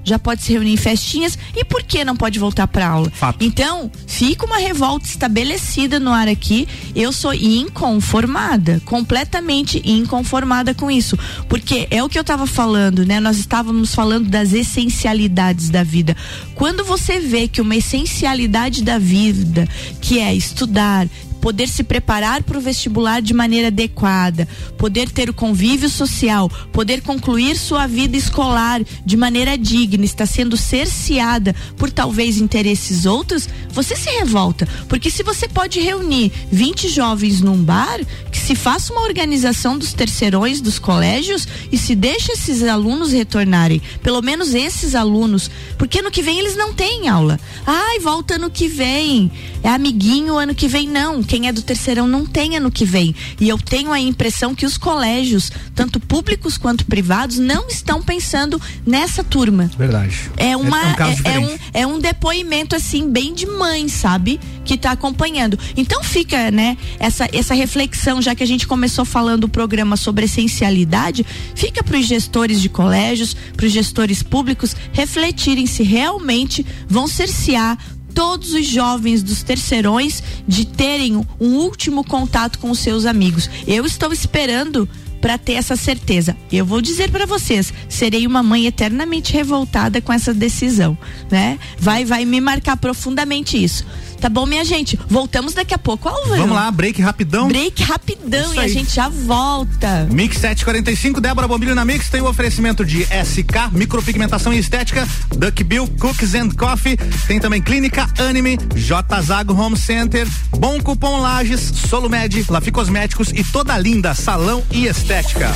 já 0.09 0.19
pode 0.19 0.43
se 0.43 0.51
reunir 0.51 0.73
em 0.73 0.77
festinhas 0.77 1.37
e 1.55 1.63
por 1.63 1.83
que 1.83 2.03
não 2.03 2.15
pode 2.15 2.39
voltar 2.39 2.67
para 2.67 2.87
aula? 2.87 3.09
Fato. 3.11 3.43
Então, 3.43 3.91
fica 4.07 4.45
uma 4.45 4.57
revolta 4.57 5.05
estabelecida 5.05 5.99
no 5.99 6.11
ar 6.11 6.27
aqui. 6.27 6.67
Eu 6.95 7.11
sou 7.11 7.33
inconformada, 7.33 8.81
completamente 8.85 9.81
inconformada 9.85 10.73
com 10.73 10.89
isso, 10.89 11.17
porque 11.47 11.87
é 11.89 12.03
o 12.03 12.09
que 12.09 12.17
eu 12.17 12.21
estava 12.21 12.45
falando, 12.45 13.05
né? 13.05 13.19
Nós 13.19 13.37
estávamos 13.37 13.93
falando 13.93 14.29
das 14.29 14.53
essencialidades 14.53 15.69
da 15.69 15.83
vida. 15.83 16.15
Quando 16.55 16.83
você 16.83 17.19
vê 17.19 17.47
que 17.47 17.61
uma 17.61 17.75
essencialidade 17.75 18.83
da 18.83 18.97
vida, 18.97 19.67
que 20.01 20.19
é 20.19 20.33
estudar, 20.33 21.07
poder 21.41 21.67
se 21.67 21.83
preparar 21.83 22.43
para 22.43 22.57
o 22.57 22.61
vestibular 22.61 23.21
de 23.21 23.33
maneira 23.33 23.67
adequada, 23.67 24.47
poder 24.77 25.09
ter 25.09 25.29
o 25.29 25.33
convívio 25.33 25.89
social, 25.89 26.49
poder 26.71 27.01
concluir 27.01 27.57
sua 27.57 27.87
vida 27.87 28.17
escolar 28.17 28.81
de 29.05 29.17
maneira 29.17 29.57
digna, 29.57 30.05
está 30.05 30.25
sendo 30.25 30.57
cerceada 30.57 31.55
por 31.77 31.91
talvez 31.91 32.37
interesses 32.37 33.05
outros, 33.05 33.47
você 33.71 33.95
se 33.95 34.09
revolta. 34.09 34.67
Porque 34.87 35.09
se 35.09 35.23
você 35.23 35.47
pode 35.47 35.79
reunir 35.79 36.31
20 36.51 36.89
jovens 36.89 37.41
num 37.41 37.63
bar, 37.63 37.99
que 38.31 38.37
se 38.37 38.55
faça 38.55 38.93
uma 38.93 39.03
organização 39.03 39.77
dos 39.77 39.93
terceirões 39.93 40.61
dos 40.61 40.79
colégios 40.79 41.47
e 41.71 41.77
se 41.77 41.95
deixe 41.95 42.31
esses 42.31 42.63
alunos 42.63 43.11
retornarem, 43.11 43.81
pelo 44.01 44.21
menos 44.21 44.53
esses 44.53 44.95
alunos, 44.95 45.49
porque 45.77 45.99
ano 45.99 46.11
que 46.11 46.21
vem 46.21 46.39
eles 46.39 46.55
não 46.55 46.73
têm 46.73 47.07
aula. 47.07 47.39
Ai, 47.65 47.99
volta 47.99 48.35
ano 48.35 48.49
que 48.49 48.67
vem. 48.67 49.31
É 49.63 49.69
amiguinho 49.69 50.37
ano 50.37 50.55
que 50.55 50.67
vem 50.67 50.87
não. 50.87 51.21
Quem 51.29 51.47
é 51.47 51.51
do 51.51 51.61
terceirão 51.61 52.07
não 52.07 52.25
tem 52.25 52.57
ano 52.57 52.71
que 52.71 52.83
vem. 52.83 53.13
E 53.39 53.47
eu 53.47 53.59
tenho 53.59 53.91
a 53.91 53.99
impressão 53.99 54.55
que 54.55 54.65
os 54.65 54.79
colégios, 54.79 55.51
tanto 55.75 55.99
públicos 55.99 56.57
quanto 56.57 56.87
privados, 56.87 57.37
não 57.37 57.67
estão 57.67 58.01
pensando 58.01 58.59
nessa 58.83 59.23
turma. 59.23 59.69
Verdade. 59.77 60.31
É 60.35 60.57
uma 60.57 60.81
é, 60.81 61.29
é, 61.29 61.33
é 61.35 61.39
um, 61.39 61.57
é 61.71 61.87
um 61.87 61.99
depoimento 61.99 62.75
assim 62.75 63.11
bem 63.11 63.31
de 63.35 63.45
mãe, 63.45 63.87
sabe? 63.87 64.39
Que 64.65 64.73
está 64.73 64.89
acompanhando. 64.89 65.59
Então 65.77 66.03
fica, 66.03 66.49
né, 66.49 66.75
essa 66.97 67.29
essa 67.31 67.53
reflexão, 67.53 68.19
já 68.23 68.33
que 68.33 68.41
a 68.41 68.47
gente 68.47 68.65
começou 68.65 69.05
falando 69.05 69.43
o 69.43 69.49
programa 69.49 69.95
sobre 69.95 70.25
essencialidade, 70.25 71.23
fica 71.53 71.83
para 71.83 71.99
os 71.99 72.07
gestores 72.07 72.59
de 72.59 72.69
colégios, 72.69 73.35
para 73.55 73.67
os 73.67 73.71
gestores 73.71 74.23
públicos 74.23 74.75
refletirem 74.91 75.67
se 75.67 75.83
realmente 75.83 76.65
vão 76.87 77.07
cercear 77.07 77.77
todos 78.19 78.53
os 78.53 78.67
jovens 78.67 79.23
dos 79.23 79.43
terceirões 79.43 80.21
de 80.45 80.65
terem 80.65 81.25
um 81.39 81.55
último 81.55 82.03
contato 82.03 82.59
com 82.59 82.69
os 82.69 82.79
seus 82.79 83.05
amigos. 83.05 83.49
Eu 83.65 83.85
estou 83.85 84.11
esperando 84.11 84.89
para 85.21 85.37
ter 85.37 85.53
essa 85.53 85.77
certeza. 85.77 86.35
Eu 86.51 86.65
vou 86.65 86.81
dizer 86.81 87.09
para 87.11 87.25
vocês, 87.25 87.73
serei 87.87 88.27
uma 88.27 88.43
mãe 88.43 88.65
eternamente 88.65 89.31
revoltada 89.31 90.01
com 90.01 90.11
essa 90.11 90.33
decisão, 90.33 90.97
né? 91.31 91.57
Vai 91.77 92.03
vai 92.03 92.25
me 92.25 92.41
marcar 92.41 92.75
profundamente 92.75 93.61
isso. 93.61 93.85
Tá 94.19 94.27
bom, 94.27 94.45
minha 94.45 94.65
gente? 94.65 94.99
Voltamos 95.07 95.53
daqui 95.53 95.73
a 95.73 95.77
pouco, 95.77 96.09
Álvaro. 96.09 96.41
Vamos 96.41 96.55
lá, 96.55 96.69
break 96.71 97.01
rapidão. 97.01 97.47
Break 97.47 97.81
rapidão 97.83 98.53
e 98.53 98.59
a 98.59 98.67
gente 98.67 98.93
já 98.93 99.07
volta. 99.07 100.07
Mix 100.11 100.37
745, 100.37 101.21
Débora 101.21 101.47
Bombilho 101.47 101.73
na 101.73 101.85
Mix 101.85 102.09
tem 102.09 102.21
o 102.21 102.27
oferecimento 102.27 102.83
de 102.85 103.03
SK, 103.03 103.71
micropigmentação 103.71 104.53
e 104.53 104.59
estética, 104.59 105.07
Duck 105.35 105.63
Bill, 105.63 105.87
Cookies 105.99 106.35
and 106.35 106.49
Coffee, 106.49 106.97
tem 107.27 107.39
também 107.39 107.61
Clínica 107.61 108.07
Anime, 108.17 108.57
J 108.75 109.21
Zago 109.21 109.53
Home 109.53 109.77
Center, 109.77 110.27
Bom 110.51 110.81
Cupom 110.81 111.21
Lages, 111.21 111.61
Solumed, 111.89 112.45
Lafi 112.49 112.71
Cosméticos 112.71 113.29
e 113.29 113.43
toda 113.43 113.77
linda 113.77 114.13
salão 114.13 114.63
e 114.71 114.85
estética. 114.85 115.49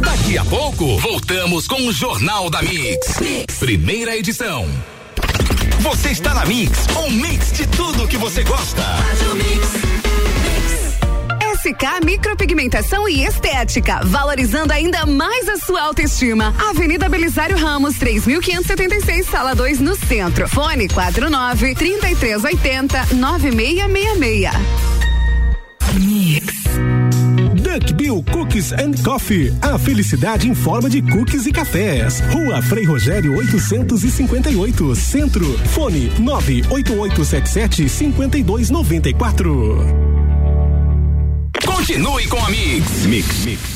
Daqui 0.00 0.36
a 0.36 0.44
pouco, 0.44 0.98
voltamos 0.98 1.66
com 1.68 1.86
o 1.86 1.92
Jornal 1.92 2.50
da 2.50 2.62
mix. 2.62 3.20
mix. 3.20 3.54
Primeira 3.58 4.16
edição. 4.16 4.66
Você 5.80 6.10
está 6.10 6.34
na 6.34 6.44
Mix, 6.46 6.86
um 6.96 7.10
mix 7.10 7.52
de 7.52 7.66
tudo 7.66 8.08
que 8.08 8.16
você 8.16 8.42
gosta. 8.42 8.82
SK 11.54 12.04
Micropigmentação 12.04 13.08
e 13.08 13.24
Estética, 13.24 14.00
valorizando 14.04 14.72
ainda 14.72 15.04
mais 15.04 15.48
a 15.48 15.56
sua 15.56 15.82
autoestima. 15.82 16.54
Avenida 16.70 17.08
Belisário 17.08 17.56
Ramos, 17.56 17.96
3576, 17.96 19.26
sala 19.26 19.54
2, 19.54 19.80
no 19.80 19.96
centro. 19.96 20.48
Fone 20.48 20.88
49 20.88 21.74
3380 21.74 23.14
9666. 23.14 24.95
Duck 27.76 27.92
Bill 27.92 28.24
Cookies 28.32 28.72
and 28.72 28.92
Coffee. 29.04 29.52
A 29.60 29.78
felicidade 29.78 30.48
em 30.48 30.54
forma 30.54 30.88
de 30.88 31.02
cookies 31.02 31.44
e 31.44 31.52
cafés. 31.52 32.20
Rua 32.32 32.62
Frei 32.62 32.84
Rogério 32.84 33.36
858, 33.36 34.94
Centro. 34.94 35.44
Fone 35.68 36.10
98877 36.18 37.86
5294. 37.86 39.78
Continue 41.66 42.26
com 42.28 42.38
a 42.38 42.48
Mix. 42.48 43.06
Mix. 43.06 43.44
Mix. 43.44 43.75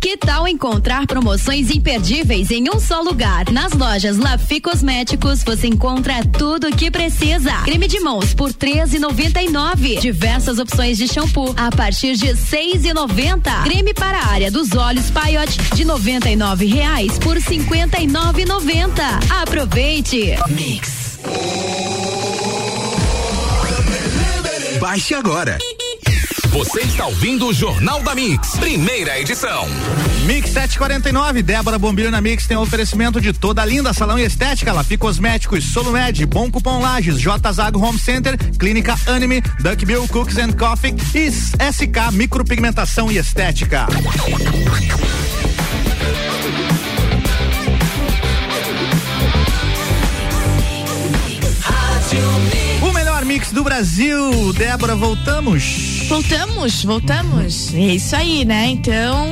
Que 0.00 0.16
tal 0.16 0.46
encontrar 0.46 1.08
promoções 1.08 1.70
imperdíveis 1.70 2.52
em 2.52 2.70
um 2.70 2.78
só 2.78 3.00
lugar? 3.00 3.50
Nas 3.50 3.72
lojas 3.72 4.16
Lafi 4.16 4.60
Cosméticos 4.60 5.42
você 5.42 5.66
encontra 5.66 6.24
tudo 6.24 6.68
o 6.68 6.76
que 6.76 6.88
precisa. 6.88 7.50
Creme 7.64 7.88
de 7.88 7.98
mãos 7.98 8.32
por 8.32 8.52
13,99. 8.52 10.00
Diversas 10.00 10.60
opções 10.60 10.98
de 10.98 11.08
shampoo 11.08 11.52
a 11.56 11.74
partir 11.74 12.16
de 12.16 12.28
6,90. 12.28 13.64
Creme 13.64 13.92
para 13.92 14.18
a 14.18 14.28
área 14.28 14.52
dos 14.52 14.72
olhos 14.72 15.10
Paiote 15.10 15.58
de 15.74 15.82
R$ 15.82 16.68
reais 16.68 17.18
por 17.18 17.36
59,90. 17.36 19.42
Aproveite. 19.42 20.36
Mix. 20.48 21.18
Baixe 24.78 25.14
agora. 25.14 25.58
Você 26.50 26.80
está 26.80 27.06
ouvindo 27.06 27.46
o 27.46 27.52
Jornal 27.52 28.02
da 28.02 28.14
Mix, 28.14 28.56
primeira 28.56 29.18
edição. 29.20 29.66
Mix 30.24 30.50
749, 30.50 31.42
Débora 31.42 31.78
Bombilho 31.78 32.10
na 32.10 32.20
Mix 32.20 32.46
tem 32.46 32.56
oferecimento 32.56 33.20
de 33.20 33.32
toda 33.32 33.62
a 33.62 33.64
linda 33.64 33.92
salão 33.92 34.18
e 34.18 34.24
estética, 34.24 34.72
Lafi 34.72 34.96
Cosméticos, 34.96 35.64
Solumed, 35.72 36.24
Bom 36.26 36.50
Cupom 36.50 36.80
Lages, 36.80 37.20
J 37.20 37.52
Zago 37.52 37.78
Home 37.78 37.98
Center, 37.98 38.36
Clínica 38.58 38.98
Anime, 39.06 39.40
Duck 39.60 39.84
Bill 39.84 40.08
Cooks 40.08 40.38
and 40.38 40.52
Coffee 40.52 40.94
e 41.14 41.30
SK 41.30 42.12
Micropigmentação 42.12 43.12
e 43.12 43.18
Estética. 43.18 43.86
Mix 53.28 53.52
do 53.52 53.62
Brasil. 53.62 54.54
Débora, 54.54 54.96
voltamos. 54.96 55.97
Voltamos, 56.08 56.84
voltamos. 56.84 57.74
É 57.74 57.94
isso 57.94 58.16
aí, 58.16 58.44
né? 58.44 58.66
Então, 58.68 59.26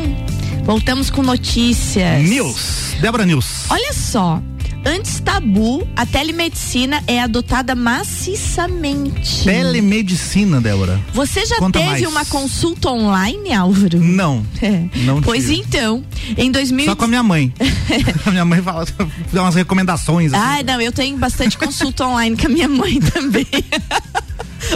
voltamos 0.65 1.09
com 1.09 1.23
notícias. 1.23 2.23
News. 2.29 2.95
Débora 3.01 3.25
News. 3.25 3.65
Olha 3.71 3.93
só. 3.95 4.43
Antes 4.85 5.19
tabu, 5.19 5.89
a 5.97 6.07
telemedicina 6.07 7.03
é 7.09 7.21
adotada 7.21 7.75
maciçamente. 7.75 9.43
Telemedicina, 9.43 10.61
Débora. 10.61 11.01
Você 11.13 11.45
já 11.45 11.57
Conta 11.57 11.81
teve 11.81 11.91
mais. 11.91 12.07
uma 12.07 12.25
consulta 12.27 12.91
online, 12.91 13.53
Álvaro? 13.53 13.99
Não. 13.99 14.47
É. 14.63 14.85
Não 14.99 15.21
pois 15.23 15.47
tive. 15.47 15.57
então, 15.63 16.05
em 16.37 16.53
2000 16.53 16.85
Só 16.87 16.95
com 16.95 17.05
a 17.05 17.09
minha 17.09 17.23
mãe. 17.23 17.53
a 18.27 18.31
minha 18.31 18.45
mãe 18.45 18.63
fala, 18.63 18.87
dá 19.33 19.43
umas 19.43 19.57
recomendações. 19.57 20.33
assim. 20.33 20.45
Ai, 20.45 20.63
não, 20.63 20.81
eu 20.81 20.93
tenho 20.93 21.17
bastante 21.17 21.59
consulta 21.59 22.07
online 22.07 22.37
com 22.37 22.47
a 22.47 22.51
minha 22.51 22.69
mãe 22.69 23.01
também. 23.01 23.47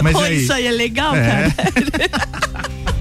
Mas 0.03 0.13
Pô, 0.13 0.19
aí? 0.19 0.37
isso 0.43 0.53
aí 0.53 0.65
é 0.67 0.71
legal, 0.71 1.15
É. 1.15 1.49
cara. 1.51 1.53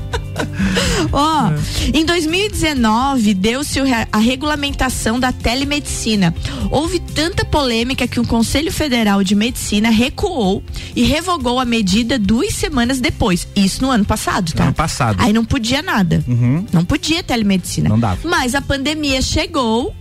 Ó, 1.12 1.50
em 1.92 2.04
2019 2.04 3.34
deu-se 3.34 3.78
a 4.12 4.18
regulamentação 4.18 5.18
da 5.18 5.32
telemedicina. 5.32 6.34
Houve 6.70 7.00
tanta 7.00 7.44
polêmica 7.44 8.06
que 8.06 8.20
o 8.20 8.26
Conselho 8.26 8.70
Federal 8.72 9.24
de 9.24 9.34
Medicina 9.34 9.90
recuou 9.90 10.62
e 10.94 11.02
revogou 11.02 11.58
a 11.58 11.64
medida 11.64 12.18
duas 12.18 12.54
semanas 12.54 13.00
depois. 13.00 13.48
Isso 13.56 13.82
no 13.82 13.90
ano 13.90 14.04
passado, 14.04 14.52
tá? 14.52 14.64
Ano 14.64 14.74
passado. 14.74 15.16
Aí 15.20 15.32
não 15.32 15.44
podia 15.44 15.82
nada. 15.82 16.22
Uhum. 16.28 16.64
Não 16.72 16.84
podia 16.84 17.22
telemedicina. 17.22 17.88
Não 17.88 17.98
dava. 17.98 18.20
Mas 18.28 18.54
a 18.54 18.60
pandemia 18.62 19.20
chegou 19.20 19.94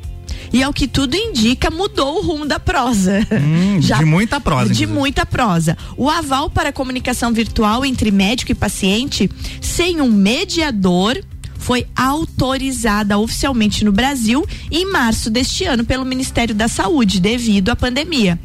e 0.52 0.64
ao 0.64 0.74
que 0.74 0.88
tudo 0.88 1.16
indica 1.16 1.70
mudou 1.70 2.20
o 2.20 2.22
rumo 2.22 2.46
da 2.46 2.60
prosa. 2.60 3.26
Hum, 3.32 3.80
de 3.80 4.06
muita 4.06 4.40
prosa, 4.40 4.66
De 4.66 4.84
inclusive. 4.84 4.92
muita 4.94 5.26
prosa. 5.26 5.78
O 5.98 6.10
aval 6.10 6.50
para 6.50 6.70
a 6.70 6.74
comunicação 6.74 7.32
virtual 7.34 7.86
entre 7.86 8.12
médico 8.12 8.52
e 8.52 8.56
paciente 8.56 9.30
sem 9.62 10.02
um 10.02 10.12
mediador 10.12 11.18
foi 11.60 11.86
autorizada 11.96 13.18
oficialmente 13.18 13.84
no 13.84 13.92
Brasil 13.92 14.46
em 14.72 14.90
março 14.90 15.30
deste 15.30 15.66
ano 15.66 15.84
pelo 15.84 16.06
Ministério 16.06 16.56
da 16.56 16.70
Saúde 16.70 17.20
devido 17.20 17.70
à 17.70 17.76
pandemia. 17.76 18.40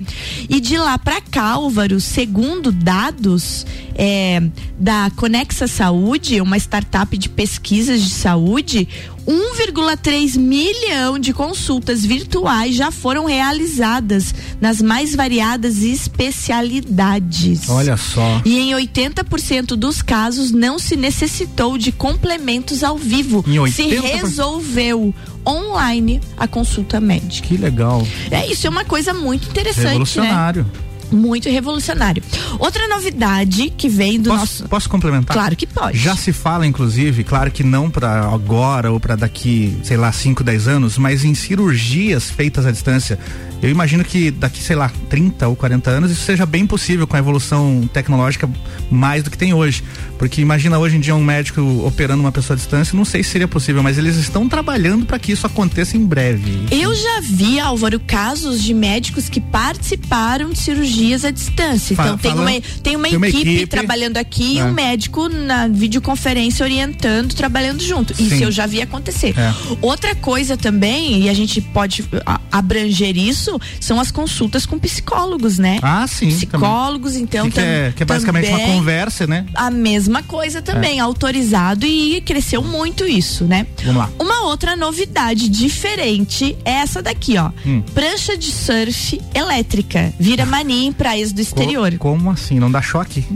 E 0.49 0.61
de 0.61 0.77
lá 0.77 0.99
para 0.99 1.21
cá, 1.21 1.53
Álvaro, 1.53 2.01
segundo 2.01 2.73
dados 2.73 3.65
é, 3.95 4.43
da 4.79 5.11
Conexa 5.15 5.69
Saúde, 5.69 6.41
uma 6.41 6.57
startup 6.57 7.17
de 7.17 7.29
pesquisas 7.29 8.03
de 8.03 8.11
saúde, 8.11 8.89
1,3 9.27 10.37
milhão 10.37 11.19
de 11.19 11.33
consultas 11.33 12.05
virtuais 12.05 12.75
já 12.75 12.91
foram 12.91 13.25
realizadas 13.27 14.35
nas 14.61 14.83
mais 14.83 15.15
variadas 15.15 15.79
especialidades. 15.83 17.69
Olha 17.69 17.97
só. 17.97 18.41
E 18.45 18.59
em 18.59 18.73
80% 18.73 19.69
dos 19.77 20.03
casos 20.03 20.51
não 20.51 20.79
se 20.79 20.97
necessitou 20.97 21.79
de 21.79 21.91
complementos 21.93 22.83
ao 22.85 22.97
vivo. 22.99 23.45
Em 23.47 23.71
Se 23.71 23.83
80%? 23.85 24.03
resolveu 24.03 25.15
online 25.47 26.21
a 26.37 26.47
consulta 26.47 27.01
médica. 27.01 27.49
Que 27.49 27.57
legal. 27.57 28.07
É 28.31 28.47
isso, 28.51 28.67
é 28.67 28.71
uma 28.71 28.85
coisa 28.85 29.13
muito 29.13 29.49
interessante, 29.49 29.87
Revolucionário. 29.89 30.63
né? 30.65 30.84
Muito 31.11 31.49
revolucionário. 31.49 32.23
Outra 32.59 32.87
novidade 32.89 33.71
que 33.71 33.89
vem 33.89 34.21
do 34.21 34.31
Posso, 34.31 34.41
nosso. 34.41 34.69
posso 34.69 34.89
complementar? 34.89 35.35
Claro 35.37 35.57
que 35.57 35.67
pode. 35.67 35.99
Já 35.99 36.17
se 36.17 36.33
fala, 36.33 36.67
inclusive, 36.67 37.25
claro 37.25 37.51
que 37.51 37.63
não 37.63 37.91
para 37.91 38.25
agora 38.29 38.91
ou 38.91 38.99
para 38.99 39.17
daqui, 39.17 39.77
sei 39.83 39.97
lá, 39.97 40.11
5, 40.13 40.43
10 40.43 40.69
anos, 40.69 40.99
mas 40.99 41.25
em 41.25 41.35
cirurgias 41.35 42.31
feitas 42.31 42.67
à 42.67 42.71
distância. 42.73 43.19
Eu 43.65 43.71
imagino 43.71 44.05
que 44.05 44.31
daqui, 44.31 44.63
sei 44.63 44.77
lá, 44.77 44.91
30 45.09 45.49
ou 45.49 45.57
40 45.57 45.91
anos 45.91 46.11
isso 46.11 46.23
seja 46.23 46.45
bem 46.45 46.67
possível 46.67 47.07
com 47.07 47.17
a 47.17 47.19
evolução 47.19 47.89
tecnológica 47.93 48.49
mais 48.91 49.23
do 49.23 49.31
que 49.31 49.39
tem 49.39 49.55
hoje. 49.55 49.83
Porque 50.19 50.41
imagina 50.41 50.79
hoje 50.79 50.97
em 50.97 51.01
dia 51.01 51.15
um 51.17 51.25
médico 51.25 51.61
operando 51.87 52.23
uma 52.23 52.31
pessoa 52.31 52.55
à 52.55 52.57
distância, 52.59 52.97
não 52.97 53.05
sei 53.05 53.23
se 53.23 53.31
seria 53.31 53.49
possível, 53.49 53.83
mas 53.83 53.97
eles 53.99 54.17
estão 54.17 54.49
trabalhando 54.49 55.07
para 55.07 55.19
que 55.19 55.33
isso 55.33 55.47
aconteça 55.47 55.97
em 55.97 56.05
breve. 56.05 56.67
Eu 56.71 56.95
já 56.95 57.21
vi, 57.21 57.59
Álvaro, 57.59 57.99
casos 57.99 58.63
de 58.63 58.73
médicos 58.75 59.29
que 59.29 59.41
participaram 59.41 60.51
de 60.51 60.59
cirurgias 60.59 61.25
à 61.25 61.31
distância. 61.31 61.95
Então 61.95 62.17
tem 62.19 62.31
fala- 62.33 62.43
uma, 62.43 62.61
tem 62.83 62.97
uma 62.97 63.09
tem 63.09 63.17
uma 63.17 63.29
equipe, 63.29 63.49
equipe. 63.51 63.67
trabalhando 63.67 64.17
aqui 64.19 64.55
e 64.55 64.59
É. 64.59 64.65
um 64.65 64.73
médico 64.73 65.29
na 65.29 65.69
videoconferência 65.69 66.65
orientando, 66.65 67.33
trabalhando 67.35 67.83
junto. 67.83 68.13
Isso 68.13 68.37
Sim. 68.37 68.45
eu 68.45 68.53
já 68.53 68.67
vi 68.67 68.83
acontecer. 68.83 69.35
É. 69.39 69.53
Outra 69.81 70.15
coisa 70.15 70.57
também, 70.57 71.23
e 71.25 71.29
a 71.29 71.35
gente 71.35 71.61
pode 71.61 72.05
abranger 72.53 73.17
isso, 73.17 73.54
são 73.81 74.01
as 74.01 74.11
consultas 74.11 74.67
com 74.67 74.79
psicólogos, 74.79 75.59
né? 75.59 75.79
Ah, 75.83 76.07
sim. 76.07 76.27
também. 76.27 76.37
Psicólogos, 76.37 77.17
então. 77.17 77.51
que, 77.51 77.61
é, 77.61 77.93
que 77.95 78.03
é 78.03 78.07
basicamente 78.07 78.49
uma 78.49 78.59
também 78.59 78.75
conversa, 78.77 79.27
né? 79.27 79.47
a 79.55 79.71
mesma 79.71 80.23
coisa 80.23 80.61
também, 80.63 81.01
autorizado 81.01 81.87
e 81.87 82.21
cresceu 82.21 82.63
muito 82.63 83.07
isso, 83.07 83.45
né? 83.45 83.67
Vamos 83.85 83.97
lá. 83.97 84.11
Uma 84.19 84.45
outra 84.47 84.77
novidade 84.77 85.49
diferente 85.49 86.57
é 86.65 86.73
essa 86.73 87.03
daqui, 87.03 87.37
ó. 87.39 87.51
Hum. 87.67 87.83
Prancha 87.95 88.37
de 88.37 88.51
surf 88.51 89.21
elétrica. 89.35 90.13
Vira 90.19 90.45
mania 90.47 90.87
em 90.87 90.93
praias 90.93 91.33
do 91.33 91.41
exterior. 91.41 91.93
Co- 91.93 92.11
como 92.15 92.31
assim? 92.31 92.59
Não 92.59 92.71
dá 92.71 92.81
choque? 92.83 93.25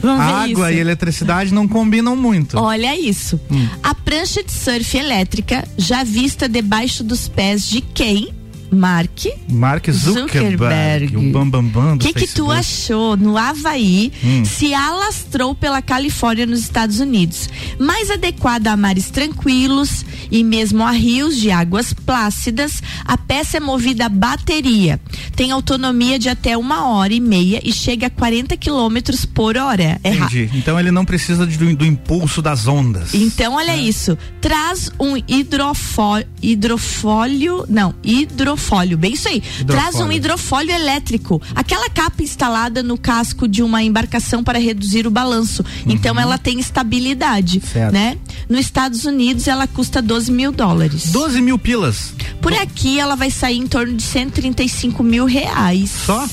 Vamos 0.00 0.24
ver 0.26 0.32
Água 0.52 0.70
isso. 0.70 0.78
e 0.78 0.80
eletricidade 0.80 1.52
não 1.52 1.68
combinam 1.68 2.16
muito. 2.16 2.58
Olha 2.58 2.98
isso. 2.98 3.38
Hum. 3.50 3.66
A 3.82 3.94
prancha 3.94 4.42
de 4.42 4.52
surf 4.52 4.96
elétrica 4.96 5.66
já 5.76 6.02
vista 6.02 6.48
debaixo 6.48 7.02
dos 7.04 7.28
pés 7.28 7.68
de 7.68 7.80
quem? 7.80 8.28
Mark 8.74 9.10
Mark 9.48 9.88
Zuckerberg, 9.90 11.06
Zuckerberg. 11.08 11.16
o 11.16 11.32
bambambam 11.32 11.62
bam, 11.62 11.82
bam 11.86 11.94
O 11.94 11.98
do 11.98 12.04
que 12.04 12.12
que 12.12 12.20
tu 12.28 12.46
Facebook. 12.46 12.52
achou? 12.58 13.16
No 13.16 13.36
Havaí, 13.38 14.12
Hum. 14.22 14.44
se 14.44 14.74
alastrou 14.74 15.54
pela 15.54 15.80
Califórnia 15.82 16.46
nos 16.46 16.60
Estados 16.60 17.00
Unidos. 17.00 17.48
Mais 17.78 18.10
adequada 18.10 18.70
a 18.72 18.76
mares 18.76 19.10
tranquilos 19.10 20.04
e 20.30 20.42
mesmo 20.42 20.82
a 20.82 20.90
rios 20.90 21.36
de 21.36 21.50
águas 21.50 21.92
plácidas, 21.92 22.82
a 23.04 23.16
peça 23.16 23.56
é 23.56 23.60
movida 23.60 24.06
a 24.06 24.08
bateria. 24.08 25.00
Tem 25.36 25.50
autonomia 25.50 26.18
de 26.18 26.28
até 26.28 26.56
uma 26.56 26.88
hora 26.88 27.12
e 27.14 27.20
meia 27.20 27.60
e 27.64 27.72
chega 27.72 28.06
a 28.06 28.10
40 28.10 28.56
quilômetros 28.56 29.24
por 29.24 29.56
hora. 29.56 30.00
É 30.02 30.14
Entendi. 30.14 30.50
Então 30.54 30.78
ele 30.78 30.90
não 30.90 31.04
precisa 31.04 31.46
de- 31.46 31.56
do, 31.58 31.74
do 31.76 31.84
impulso 31.86 32.40
das 32.42 32.66
ondas. 32.66 33.14
então, 33.14 33.54
olha 33.54 33.76
isso. 33.76 34.16
Traz 34.40 34.90
um 35.00 35.16
hidrofó 35.28 36.20
hidrofólio. 36.42 37.64
Não, 37.68 37.94
hidrofólio. 38.02 38.63
Bem 38.96 39.12
isso 39.14 39.28
aí. 39.28 39.40
Traz 39.66 39.96
um 39.96 40.10
Hidrofólio. 40.10 40.12
hidrofólio 40.16 40.74
elétrico. 40.74 41.42
Aquela 41.54 41.88
capa 41.90 42.22
instalada 42.22 42.82
no 42.82 42.96
casco 42.98 43.46
de 43.46 43.62
uma 43.62 43.82
embarcação 43.82 44.42
para 44.42 44.58
reduzir 44.58 45.06
o 45.06 45.10
balanço. 45.10 45.64
Então, 45.86 46.18
ela 46.18 46.38
tem 46.38 46.58
estabilidade. 46.58 47.58
Uhum. 47.58 47.72
Certo. 47.72 47.92
né? 47.92 48.16
Nos 48.48 48.60
Estados 48.60 49.04
Unidos, 49.04 49.46
ela 49.48 49.66
custa 49.66 50.00
12 50.02 50.30
mil 50.32 50.52
dólares. 50.52 51.10
12 51.12 51.40
mil 51.40 51.58
pilas. 51.58 52.12
Por 52.40 52.52
aqui, 52.54 52.98
ela 52.98 53.14
vai 53.16 53.30
sair 53.30 53.58
em 53.58 53.66
torno 53.66 53.94
de 53.94 54.02
135 54.02 55.02
mil 55.02 55.24
reais. 55.26 55.90
Só? 56.06 56.28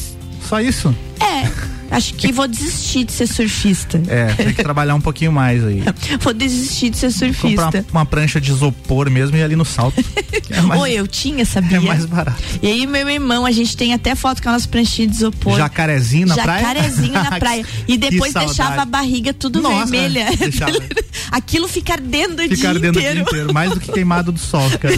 Só 0.48 0.60
isso? 0.62 0.94
É. 1.20 1.50
Acho 1.92 2.14
que 2.14 2.32
vou 2.32 2.48
desistir 2.48 3.04
de 3.04 3.12
ser 3.12 3.28
surfista. 3.28 4.02
É, 4.08 4.28
tem 4.34 4.54
que 4.54 4.64
trabalhar 4.64 4.96
um 4.96 5.02
pouquinho 5.02 5.32
mais 5.32 5.62
aí. 5.64 5.84
Vou 6.22 6.34
desistir 6.34 6.90
de 6.90 6.98
ser 6.98 7.12
surfista. 7.12 7.66
Comprar 7.66 7.86
uma 7.92 8.06
prancha 8.06 8.40
de 8.40 8.50
isopor 8.50 9.10
mesmo 9.10 9.36
e 9.36 9.44
ali 9.44 9.56
no 9.58 9.66
salto. 9.66 10.02
É 10.54 10.60
mais, 10.62 10.82
Ou 10.82 10.86
eu 10.88 11.08
tinha, 11.08 11.46
sabia? 11.46 11.78
é 11.78 11.80
mais 11.80 12.06
barato. 12.06 12.44
E 12.62 12.68
aí, 12.68 12.86
meu 12.86 13.08
irmão, 13.08 13.46
a 13.46 13.52
gente 13.52 13.78
tem 13.78 13.94
até 13.94 14.16
foto 14.16 14.44
com 14.44 14.50
elas 14.50 14.66
pranchinhas 14.66 15.12
de 15.12 15.18
isopor. 15.18 15.56
Jacarezinho 15.56 16.28
na 16.28 16.36
praia? 16.36 16.62
Jacarezinho 16.62 17.14
na 17.14 17.32
praia. 17.40 17.66
E 17.88 17.98
depois 17.98 18.34
deixava 18.34 18.82
a 18.82 18.86
barriga 18.86 19.34
tudo 19.34 19.62
Nossa, 19.62 19.86
vermelha. 19.90 20.28
é, 20.30 20.36
deixava. 20.36 20.74
Aquilo 21.32 21.70
fica 21.70 21.94
ardendo 21.94 22.42
o 22.42 22.48
dia 22.50 22.70
ardendo 22.70 22.98
o 22.98 23.00
dia 23.00 23.12
inteiro. 23.12 23.30
inteiro. 23.30 23.54
Mais 23.54 23.72
do 23.72 23.80
que 23.80 23.94
queimado 23.94 24.34
do 24.34 24.40
sol. 24.40 24.70
Fica. 24.72 24.90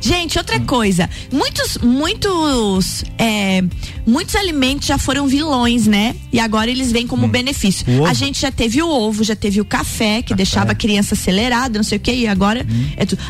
Gente, 0.00 0.36
outra 0.36 0.60
coisa. 0.60 1.08
Muitos, 1.32 1.78
muitos, 1.78 3.02
é, 3.18 3.62
muitos 4.06 4.34
alimentos 4.34 4.86
já 4.86 4.98
foram 4.98 5.26
vilões, 5.26 5.86
né? 5.86 6.05
E 6.32 6.38
agora 6.40 6.70
eles 6.70 6.92
vêm 6.92 7.06
como 7.06 7.26
benefício. 7.28 7.84
Hum. 7.88 7.96
O 7.98 8.00
ovo. 8.02 8.06
A 8.10 8.12
gente 8.12 8.40
já 8.40 8.50
teve 8.50 8.82
o 8.82 8.88
ovo, 8.88 9.24
já 9.24 9.34
teve 9.36 9.60
o 9.60 9.64
café, 9.64 10.22
que 10.22 10.34
deixava 10.34 10.72
a 10.72 10.74
criança 10.74 11.14
acelerada, 11.14 11.78
não 11.78 11.84
sei 11.84 11.98
o 11.98 12.00
que, 12.00 12.12
e 12.12 12.26
agora 12.26 12.66
Hum. 12.68 12.86
é 12.96 13.04
tudo. 13.06 13.22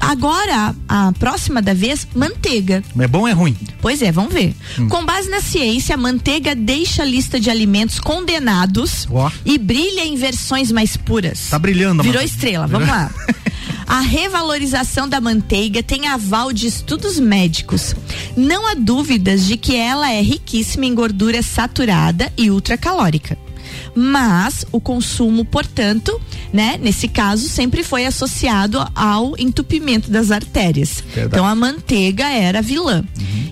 Agora, 0.00 0.74
a 0.88 1.12
próxima 1.18 1.60
da 1.60 1.74
vez, 1.74 2.06
manteiga. 2.14 2.84
É 2.98 3.06
bom 3.08 3.20
ou 3.20 3.28
é 3.28 3.32
ruim? 3.32 3.56
Pois 3.80 4.00
é, 4.00 4.12
vamos 4.12 4.32
ver. 4.32 4.54
Hum. 4.78 4.88
Com 4.88 5.04
base 5.04 5.28
na 5.28 5.40
ciência, 5.40 5.94
a 5.96 5.98
manteiga 5.98 6.54
deixa 6.54 7.02
a 7.02 7.04
lista 7.04 7.40
de 7.40 7.50
alimentos 7.50 7.98
condenados 7.98 9.08
e 9.44 9.58
brilha 9.58 10.04
em 10.04 10.14
versões 10.16 10.70
mais 10.70 10.96
puras. 10.96 11.48
Tá 11.50 11.58
brilhando. 11.58 12.02
Virou 12.04 12.22
estrela, 12.22 12.66
vamos 12.68 12.88
lá. 12.88 13.10
A 13.88 14.00
revalorização 14.00 15.08
da 15.08 15.18
manteiga 15.18 15.82
tem 15.82 16.06
aval 16.06 16.52
de 16.52 16.66
estudos 16.66 17.18
médicos. 17.18 17.94
Não 18.36 18.66
há 18.66 18.74
dúvidas 18.74 19.46
de 19.46 19.56
que 19.56 19.74
ela 19.74 20.12
é 20.12 20.20
riquíssima 20.20 20.84
em 20.84 20.94
gordura 20.94 21.42
saturada 21.42 22.30
e 22.36 22.50
ultracalórica. 22.50 23.36
mas 23.94 24.64
o 24.70 24.80
consumo, 24.80 25.44
portanto, 25.44 26.20
né, 26.52 26.78
nesse 26.80 27.08
caso, 27.08 27.48
sempre 27.48 27.82
foi 27.82 28.06
associado 28.06 28.86
ao 28.94 29.34
entupimento 29.38 30.10
das 30.10 30.30
artérias. 30.30 31.02
Verdade. 31.06 31.26
Então 31.26 31.44
a 31.46 31.54
manteiga 31.54 32.28
era 32.28 32.62
vilã. 32.62 33.04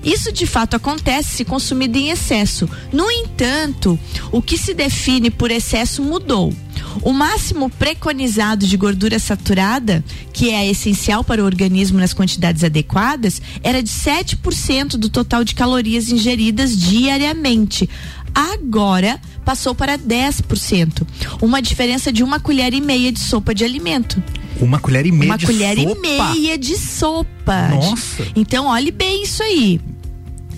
Isso 0.04 0.30
de 0.30 0.46
fato 0.46 0.76
acontece 0.76 1.36
se 1.36 1.44
consumida 1.44 1.98
em 1.98 2.10
excesso. 2.10 2.68
No 2.92 3.10
entanto, 3.10 3.98
o 4.30 4.40
que 4.40 4.56
se 4.56 4.72
define 4.72 5.30
por 5.30 5.50
excesso 5.50 6.02
mudou. 6.02 6.52
O 7.02 7.12
máximo 7.12 7.70
preconizado 7.70 8.66
de 8.66 8.76
gordura 8.76 9.18
saturada, 9.18 10.04
que 10.32 10.50
é 10.50 10.68
essencial 10.68 11.22
para 11.22 11.42
o 11.42 11.46
organismo 11.46 11.98
nas 11.98 12.12
quantidades 12.12 12.64
adequadas, 12.64 13.40
era 13.62 13.82
de 13.82 13.90
7% 13.90 14.96
do 14.96 15.08
total 15.08 15.44
de 15.44 15.54
calorias 15.54 16.10
ingeridas 16.10 16.76
diariamente. 16.76 17.88
Agora 18.34 19.20
passou 19.44 19.74
para 19.74 19.96
10%, 19.98 21.06
uma 21.40 21.62
diferença 21.62 22.12
de 22.12 22.22
uma 22.22 22.38
colher 22.38 22.74
e 22.74 22.80
meia 22.80 23.10
de 23.10 23.20
sopa 23.20 23.54
de 23.54 23.64
alimento. 23.64 24.22
Uma 24.60 24.78
colher 24.78 25.06
e 25.06 25.12
meia 25.12 25.30
uma 25.30 25.38
de 25.38 25.46
colher 25.46 25.78
sopa. 25.78 25.90
e 25.90 26.00
meia 26.00 26.58
de 26.58 26.76
sopa. 26.76 27.68
Nossa. 27.68 28.26
Então, 28.34 28.66
olhe 28.66 28.90
bem 28.90 29.22
isso 29.22 29.42
aí. 29.42 29.80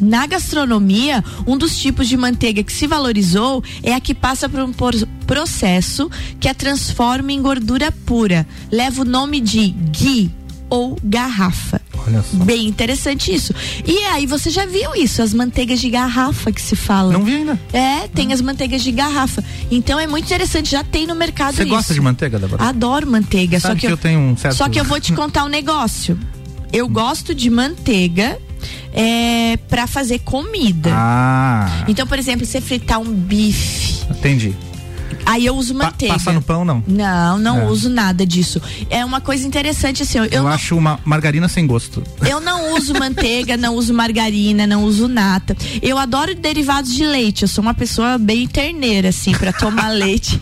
Na 0.01 0.27
gastronomia, 0.27 1.25
um 1.47 1.57
dos 1.59 1.77
tipos 1.79 2.09
de 2.09 2.17
manteiga 2.17 2.63
que 2.63 2.73
se 2.73 2.87
valorizou 2.87 3.63
é 3.83 3.95
a 3.95 4.01
que 4.01 4.15
passa 4.15 4.49
por 4.49 4.61
um 4.61 4.73
processo 5.27 6.11
que 6.41 6.49
a 6.49 6.55
transforma 6.55 7.33
em 7.33 7.41
gordura 7.43 7.93
pura. 7.93 8.47
Leva 8.71 9.03
o 9.03 9.05
nome 9.05 9.41
de 9.41 9.69
ghee 9.69 10.31
ou 10.71 10.99
garrafa. 11.03 11.81
Olha 12.07 12.23
só. 12.23 12.45
Bem 12.45 12.67
interessante 12.67 13.35
isso. 13.35 13.53
E 13.87 13.99
aí 14.07 14.27
você 14.27 14.51
já 14.51 14.67
viu 14.67 14.95
isso, 14.95 15.21
as 15.23 15.33
manteigas 15.35 15.81
de 15.81 15.91
garrafa 15.91 16.53
que 16.53 16.61
se 16.61 16.77
fala. 16.77 17.13
Não 17.13 17.25
vi 17.25 17.37
ainda. 17.37 17.59
É, 17.73 18.07
tem 18.09 18.33
as 18.33 18.41
manteigas 18.41 18.83
de 18.83 18.93
garrafa. 18.93 19.43
Então 19.71 19.99
é 19.99 20.07
muito 20.07 20.27
interessante, 20.27 20.71
já 20.71 20.85
tem 20.85 21.07
no 21.07 21.15
mercado 21.15 21.57
Você 21.57 21.65
gosta 21.65 21.93
de 21.95 22.01
manteiga, 22.01 22.39
Débora? 22.39 22.65
Adoro 22.65 23.07
manteiga, 23.11 23.59
Sabe 23.59 23.75
só 23.75 23.81
que, 23.81 23.87
que 23.87 23.93
eu 23.93 23.97
tenho 23.97 24.21
um 24.21 24.37
certo- 24.37 24.57
Só 24.57 24.69
que 24.69 24.79
eu 24.79 24.85
vou 24.85 25.01
te 25.01 25.13
contar 25.13 25.45
um 25.45 25.49
negócio. 25.49 26.19
Eu 26.73 26.87
gosto 26.89 27.35
de 27.35 27.49
manteiga 27.51 28.39
é, 28.93 29.57
para 29.69 29.87
fazer 29.87 30.19
comida. 30.21 30.91
Ah, 30.93 31.85
Então, 31.89 32.07
por 32.07 32.19
exemplo, 32.19 32.45
você 32.47 32.61
fritar 32.61 32.99
um 33.01 33.13
bife, 33.13 34.05
entendi. 34.11 34.55
aí 35.27 35.45
eu 35.47 35.55
uso 35.57 35.75
Pa- 35.75 35.85
manteiga. 35.85 36.15
passa 36.15 36.33
no 36.33 36.41
pão, 36.43 36.65
não? 36.65 36.83
Não, 36.87 37.39
não 37.39 37.61
É. 37.61 37.65
uso 37.67 37.89
nada 37.91 38.25
disso. 38.27 38.61
É 38.91 39.05
uma 39.05 39.21
coisa 39.21 39.47
interessante 39.47 40.03
assim, 40.03 40.19
eu, 40.19 40.25
Eu, 40.27 40.43
não, 40.43 40.49
acho 40.51 40.77
uma 40.77 40.99
margarina 41.05 41.49
sem 41.49 41.67
gosto. 41.67 42.03
eu 42.27 42.41
não 42.41 42.75
uso 42.77 42.93
manteiga, 42.95 43.57
não 43.57 43.75
uso 43.75 43.93
margarina, 43.95 44.67
não 44.67 44.85
uso 44.85 45.07
nata. 45.09 45.57
Eu 45.83 45.99
adoro 45.99 46.35
derivados 46.35 46.93
de 46.95 47.05
leite. 47.05 47.43
Eu 47.43 47.49
sou 47.49 47.63
uma 47.63 47.75
pessoa 47.75 48.17
bem 48.19 48.47
terneira, 48.47 49.09
assim, 49.11 49.33
pra 49.33 49.53
tomar 49.53 49.89
leite. 49.93 50.41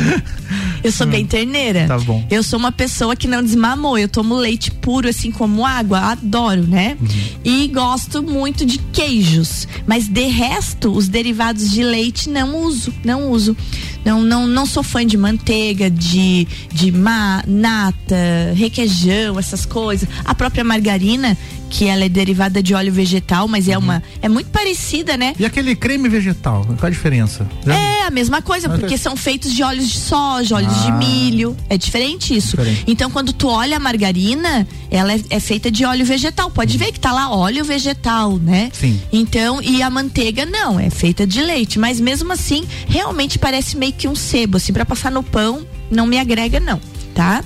eu 0.82 0.92
sou 0.92 1.06
bem 1.06 1.26
terneira. 1.26 1.86
Tá 1.86 1.98
bom. 1.98 2.24
Eu 2.30 2.42
sou 2.42 2.58
uma 2.58 2.72
pessoa 2.72 3.14
que 3.16 3.28
não 3.28 3.42
desmamou. 3.42 3.98
Eu 3.98 4.08
tomo 4.08 4.34
leite 4.34 4.70
puro, 4.70 5.08
assim 5.08 5.30
como 5.30 5.64
água. 5.64 5.98
Adoro, 5.98 6.66
né? 6.66 6.96
Uhum. 7.00 7.08
E 7.44 7.68
gosto 7.68 8.22
muito 8.22 8.64
de 8.64 8.78
queijos. 8.78 9.66
Mas 9.86 10.08
de 10.08 10.26
resto, 10.26 10.90
os 10.90 11.08
derivados 11.08 11.70
de 11.70 11.82
leite 11.82 12.28
não 12.28 12.56
uso. 12.56 12.92
Não 13.04 13.30
uso. 13.30 13.56
Não, 14.04 14.20
não, 14.20 14.46
não 14.46 14.66
sou 14.66 14.82
fã 14.82 15.06
de 15.06 15.16
manteiga, 15.16 15.88
de, 15.88 16.46
de 16.72 16.90
ma, 16.90 17.42
nata, 17.46 18.52
requeijão, 18.54 19.38
essas 19.38 19.64
coisas. 19.64 20.08
A 20.24 20.34
própria 20.34 20.64
margarina, 20.64 21.38
que 21.72 21.86
ela 21.88 22.04
é 22.04 22.08
derivada 22.08 22.62
de 22.62 22.74
óleo 22.74 22.92
vegetal, 22.92 23.48
mas 23.48 23.66
Uhum. 23.66 23.72
é 23.72 23.78
uma. 23.78 24.02
É 24.20 24.28
muito 24.28 24.50
parecida, 24.50 25.16
né? 25.16 25.34
E 25.38 25.44
aquele 25.46 25.74
creme 25.74 26.06
vegetal, 26.06 26.64
qual 26.78 26.86
a 26.86 26.90
diferença? 26.90 27.48
Já- 27.66 27.74
É 27.74 28.06
a 28.06 28.10
mesma 28.10 28.42
coisa, 28.42 28.68
Mas 28.68 28.78
porque 28.78 28.94
é- 28.94 28.98
são 28.98 29.16
feitos 29.16 29.54
de 29.54 29.62
óleos 29.62 29.88
de 29.88 29.98
soja, 29.98 30.56
óleos 30.56 30.82
de 30.82 30.88
Ah. 30.88 30.96
milho. 30.96 31.56
É 31.70 31.78
diferente 31.78 32.36
isso. 32.36 32.50
Diferente. 32.58 32.84
Então, 32.86 33.10
quando 33.10 33.32
tu 33.32 33.48
olha 33.48 33.76
a 33.76 33.80
margarina, 33.80 34.66
ela 34.90 35.14
é, 35.14 35.20
é 35.30 35.40
feita 35.40 35.70
de 35.70 35.84
óleo 35.84 36.04
vegetal. 36.04 36.50
Pode 36.50 36.76
ver 36.76 36.92
que 36.92 37.00
tá 37.00 37.10
lá 37.10 37.34
óleo 37.34 37.64
vegetal, 37.64 38.36
né? 38.38 38.70
Sim. 38.74 39.00
Então, 39.10 39.62
e 39.62 39.80
a 39.82 39.88
manteiga 39.88 40.44
não, 40.44 40.78
é 40.78 40.90
feita 40.90 41.26
de 41.26 41.40
leite. 41.40 41.78
Mas 41.78 41.98
mesmo 41.98 42.32
assim, 42.32 42.64
realmente 42.86 43.38
parece 43.38 43.76
meio 43.78 43.94
que 43.94 44.06
um 44.06 44.14
sebo, 44.14 44.58
assim, 44.58 44.72
pra 44.74 44.84
passar 44.84 45.10
no 45.10 45.22
pão, 45.22 45.64
não 45.90 46.06
me 46.06 46.18
agrega, 46.18 46.60
não, 46.60 46.78
tá? 47.14 47.42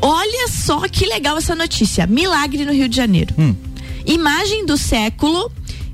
Olha 0.00 0.48
só 0.48 0.80
que 0.88 1.06
legal 1.06 1.38
essa 1.38 1.54
notícia. 1.54 2.06
Milagre 2.06 2.64
no 2.64 2.72
Rio 2.72 2.88
de 2.88 2.96
Janeiro. 2.96 3.34
Hum. 3.38 3.54
Imagem 4.06 4.66
do 4.66 4.76
século 4.76 5.50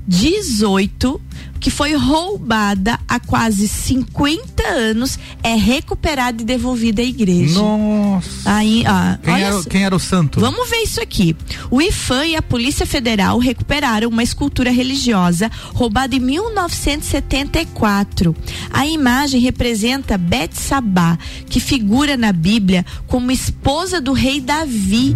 18 0.07 1.21
que 1.59 1.69
foi 1.71 1.95
roubada 1.95 2.99
há 3.07 3.19
quase 3.19 3.67
50 3.67 4.63
anos 4.67 5.17
é 5.43 5.55
recuperada 5.55 6.41
e 6.41 6.45
devolvida 6.45 7.01
à 7.01 7.05
igreja. 7.05 7.59
Nossa. 7.59 8.29
Aí, 8.45 8.83
ah, 8.85 9.17
Quem 9.23 9.41
era, 9.41 9.63
quem 9.63 9.83
era 9.83 9.95
o 9.95 9.99
santo? 9.99 10.39
Vamos 10.39 10.69
ver 10.69 10.83
isso 10.83 11.01
aqui. 11.01 11.35
O 11.69 11.81
IFAM 11.81 12.27
e 12.27 12.35
a 12.35 12.41
Polícia 12.41 12.85
Federal 12.85 13.37
recuperaram 13.39 14.07
uma 14.09 14.23
escultura 14.23 14.71
religiosa 14.71 15.51
roubada 15.73 16.15
em 16.15 16.19
1974. 16.19 18.35
A 18.71 18.85
imagem 18.85 19.41
representa 19.41 20.17
Betsabá, 20.17 21.17
que 21.49 21.59
figura 21.59 22.15
na 22.15 22.31
Bíblia 22.31 22.85
como 23.07 23.31
esposa 23.31 23.99
do 23.99 24.13
rei 24.13 24.39
Davi 24.39 25.15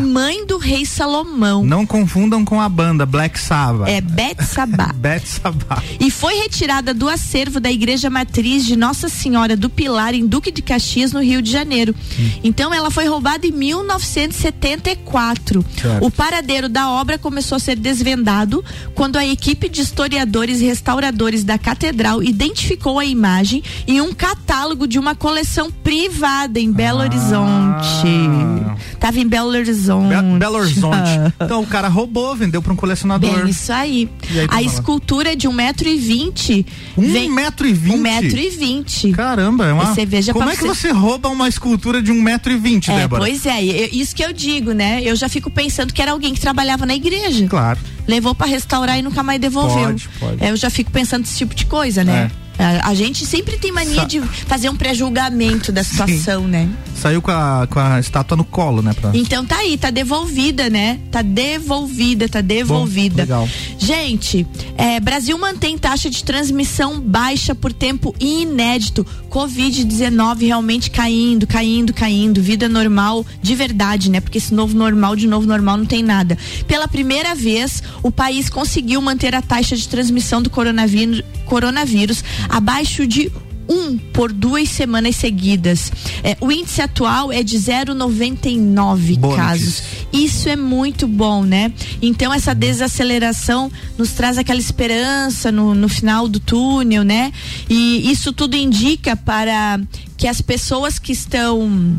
e 0.00 0.04
mãe 0.04 0.44
do 0.46 0.58
rei 0.58 0.84
Salomão. 0.84 1.64
Não 1.64 1.86
confundam 1.86 2.44
com 2.44 2.60
a 2.60 2.68
banda 2.68 3.06
Black 3.06 3.40
Sabbath. 3.40 3.88
É 3.88 4.00
Betsabá. 4.00 4.92
Bet 5.04 5.28
Sabá. 5.28 5.80
e 6.00 6.10
foi 6.10 6.34
retirada 6.34 6.92
do 6.94 7.08
acervo 7.08 7.60
da 7.60 7.70
Igreja 7.70 8.10
Matriz 8.10 8.66
de 8.66 8.74
Nossa 8.76 9.08
Senhora 9.08 9.56
do 9.56 9.70
Pilar 9.70 10.14
em 10.14 10.26
Duque 10.26 10.50
de 10.50 10.62
Caxias, 10.62 11.12
no 11.12 11.22
Rio 11.22 11.40
de 11.42 11.50
Janeiro. 11.50 11.94
Então 12.42 12.72
ela 12.72 12.90
foi 12.90 13.06
roubada 13.06 13.46
em 13.46 13.52
1974. 13.52 15.53
Certo. 15.80 16.04
O 16.06 16.10
paradeiro 16.10 16.68
da 16.68 16.90
obra 16.90 17.18
começou 17.18 17.56
a 17.56 17.58
ser 17.58 17.76
desvendado 17.76 18.64
quando 18.94 19.16
a 19.16 19.26
equipe 19.26 19.68
de 19.68 19.80
historiadores 19.82 20.60
e 20.60 20.64
restauradores 20.64 21.44
da 21.44 21.58
catedral 21.58 22.22
identificou 22.22 22.98
a 22.98 23.04
imagem 23.04 23.62
em 23.86 24.00
um 24.00 24.12
catálogo 24.14 24.86
de 24.86 24.98
uma 24.98 25.14
coleção 25.14 25.70
privada 25.70 26.58
em 26.58 26.72
Belo 26.72 27.00
Ah. 27.00 27.04
Horizonte. 27.04 28.96
Tava 28.98 29.18
em 29.20 29.26
Belo 29.26 29.48
Horizonte. 29.50 30.08
Be 30.14 30.38
Belo 30.38 30.56
Horizonte. 30.58 30.94
Então 31.44 31.62
o 31.62 31.66
cara 31.66 31.88
roubou, 31.88 32.34
vendeu 32.34 32.62
pra 32.62 32.72
um 32.72 32.76
colecionador. 32.76 33.30
Bem, 33.42 33.50
isso 33.50 33.72
aí. 33.72 34.08
Aí, 34.30 34.46
a 34.48 34.62
escultura 34.62 35.32
é 35.32 35.36
de 35.36 35.46
um 35.46 35.52
metro 35.52 35.88
e 35.88 35.96
vinte. 35.98 36.64
Um 36.96 37.12
vem- 37.12 37.30
metro 37.30 37.66
e 37.66 37.72
vinte? 37.72 37.94
Um 37.94 38.00
metro 38.00 38.38
e 38.38 38.50
vinte. 38.50 39.10
Caramba, 39.12 39.66
é 39.66 39.72
uma. 39.72 39.86
Você 39.94 40.06
veja 40.06 40.32
Como 40.32 40.48
é 40.48 40.56
que 40.56 40.62
você- 40.62 40.88
você 40.88 40.90
rouba 40.90 41.28
uma 41.28 41.48
escultura 41.48 42.02
de 42.02 42.10
um 42.10 42.20
metro 42.22 42.52
e 42.52 42.56
vinte, 42.56 42.90
É, 42.90 43.00
Débora? 43.00 43.22
pois 43.22 43.44
é, 43.46 43.62
eu- 43.64 43.88
isso 43.92 44.14
que 44.14 44.24
eu 44.24 44.32
digo, 44.32 44.72
né? 44.72 45.02
Eu 45.02 45.14
já 45.16 45.28
fico 45.28 45.43
pensando 45.50 45.92
que 45.92 46.00
era 46.00 46.12
alguém 46.12 46.34
que 46.34 46.40
trabalhava 46.40 46.86
na 46.86 46.94
igreja. 46.94 47.46
Claro. 47.48 47.78
Levou 48.06 48.34
pra 48.34 48.46
restaurar 48.46 48.98
e 48.98 49.02
nunca 49.02 49.22
mais 49.22 49.40
devolveu. 49.40 49.84
Pode, 49.86 50.08
pode. 50.20 50.44
É, 50.44 50.50
eu 50.50 50.56
já 50.56 50.70
fico 50.70 50.90
pensando 50.90 51.22
nesse 51.22 51.38
tipo 51.38 51.54
de 51.54 51.66
coisa, 51.66 52.04
né? 52.04 52.30
É. 52.40 52.43
A, 52.58 52.88
a 52.90 52.94
gente 52.94 53.26
sempre 53.26 53.56
tem 53.58 53.72
mania 53.72 54.02
Sa- 54.02 54.04
de 54.04 54.20
fazer 54.20 54.68
um 54.68 54.76
pré-julgamento 54.76 55.72
da 55.72 55.82
situação, 55.82 56.46
né? 56.46 56.68
Saiu 56.94 57.20
com 57.20 57.30
a, 57.30 57.66
com 57.68 57.80
a 57.80 57.98
estátua 57.98 58.36
no 58.36 58.44
colo, 58.44 58.80
né? 58.80 58.94
Pra... 58.94 59.10
Então 59.14 59.44
tá 59.44 59.56
aí, 59.56 59.76
tá 59.76 59.90
devolvida, 59.90 60.70
né? 60.70 61.00
Tá 61.10 61.22
devolvida, 61.22 62.28
tá 62.28 62.40
devolvida. 62.40 63.22
legal. 63.22 63.48
Gente, 63.78 64.46
é, 64.76 65.00
Brasil 65.00 65.36
mantém 65.36 65.76
taxa 65.76 66.08
de 66.08 66.22
transmissão 66.22 67.00
baixa 67.00 67.54
por 67.54 67.72
tempo 67.72 68.14
inédito. 68.20 69.04
Covid-19 69.28 70.46
realmente 70.46 70.90
caindo, 70.90 71.46
caindo, 71.46 71.92
caindo. 71.92 72.40
Vida 72.40 72.68
normal 72.68 73.26
de 73.42 73.54
verdade, 73.54 74.10
né? 74.10 74.20
Porque 74.20 74.38
esse 74.38 74.54
novo 74.54 74.76
normal, 74.76 75.16
de 75.16 75.26
novo 75.26 75.46
normal, 75.46 75.76
não 75.76 75.86
tem 75.86 76.02
nada. 76.02 76.38
Pela 76.68 76.86
primeira 76.86 77.34
vez, 77.34 77.82
o 78.02 78.10
país 78.10 78.48
conseguiu 78.48 79.02
manter 79.02 79.34
a 79.34 79.42
taxa 79.42 79.76
de 79.76 79.88
transmissão 79.88 80.40
do 80.40 80.48
coronavírus, 80.48 81.22
coronavírus 81.44 82.22
abaixo 82.48 83.06
de 83.06 83.30
um 83.68 83.96
por 83.96 84.32
duas 84.32 84.68
semanas 84.68 85.16
seguidas. 85.16 85.90
É, 86.22 86.36
o 86.40 86.50
índice 86.50 86.82
atual 86.82 87.32
é 87.32 87.42
de 87.42 87.56
0,99 87.58 89.18
Boa 89.18 89.36
casos. 89.36 89.82
Isso 90.12 90.48
é 90.48 90.56
muito 90.56 91.06
bom, 91.08 91.42
né? 91.44 91.72
Então 92.00 92.32
essa 92.32 92.54
desaceleração 92.54 93.70
nos 93.96 94.12
traz 94.12 94.38
aquela 94.38 94.60
esperança 94.60 95.50
no, 95.50 95.74
no 95.74 95.88
final 95.88 96.28
do 96.28 96.40
túnel, 96.40 97.02
né? 97.02 97.32
E 97.68 98.10
isso 98.10 98.32
tudo 98.32 98.56
indica 98.56 99.16
para 99.16 99.80
que 100.16 100.28
as 100.28 100.40
pessoas 100.40 100.98
que 100.98 101.12
estão 101.12 101.96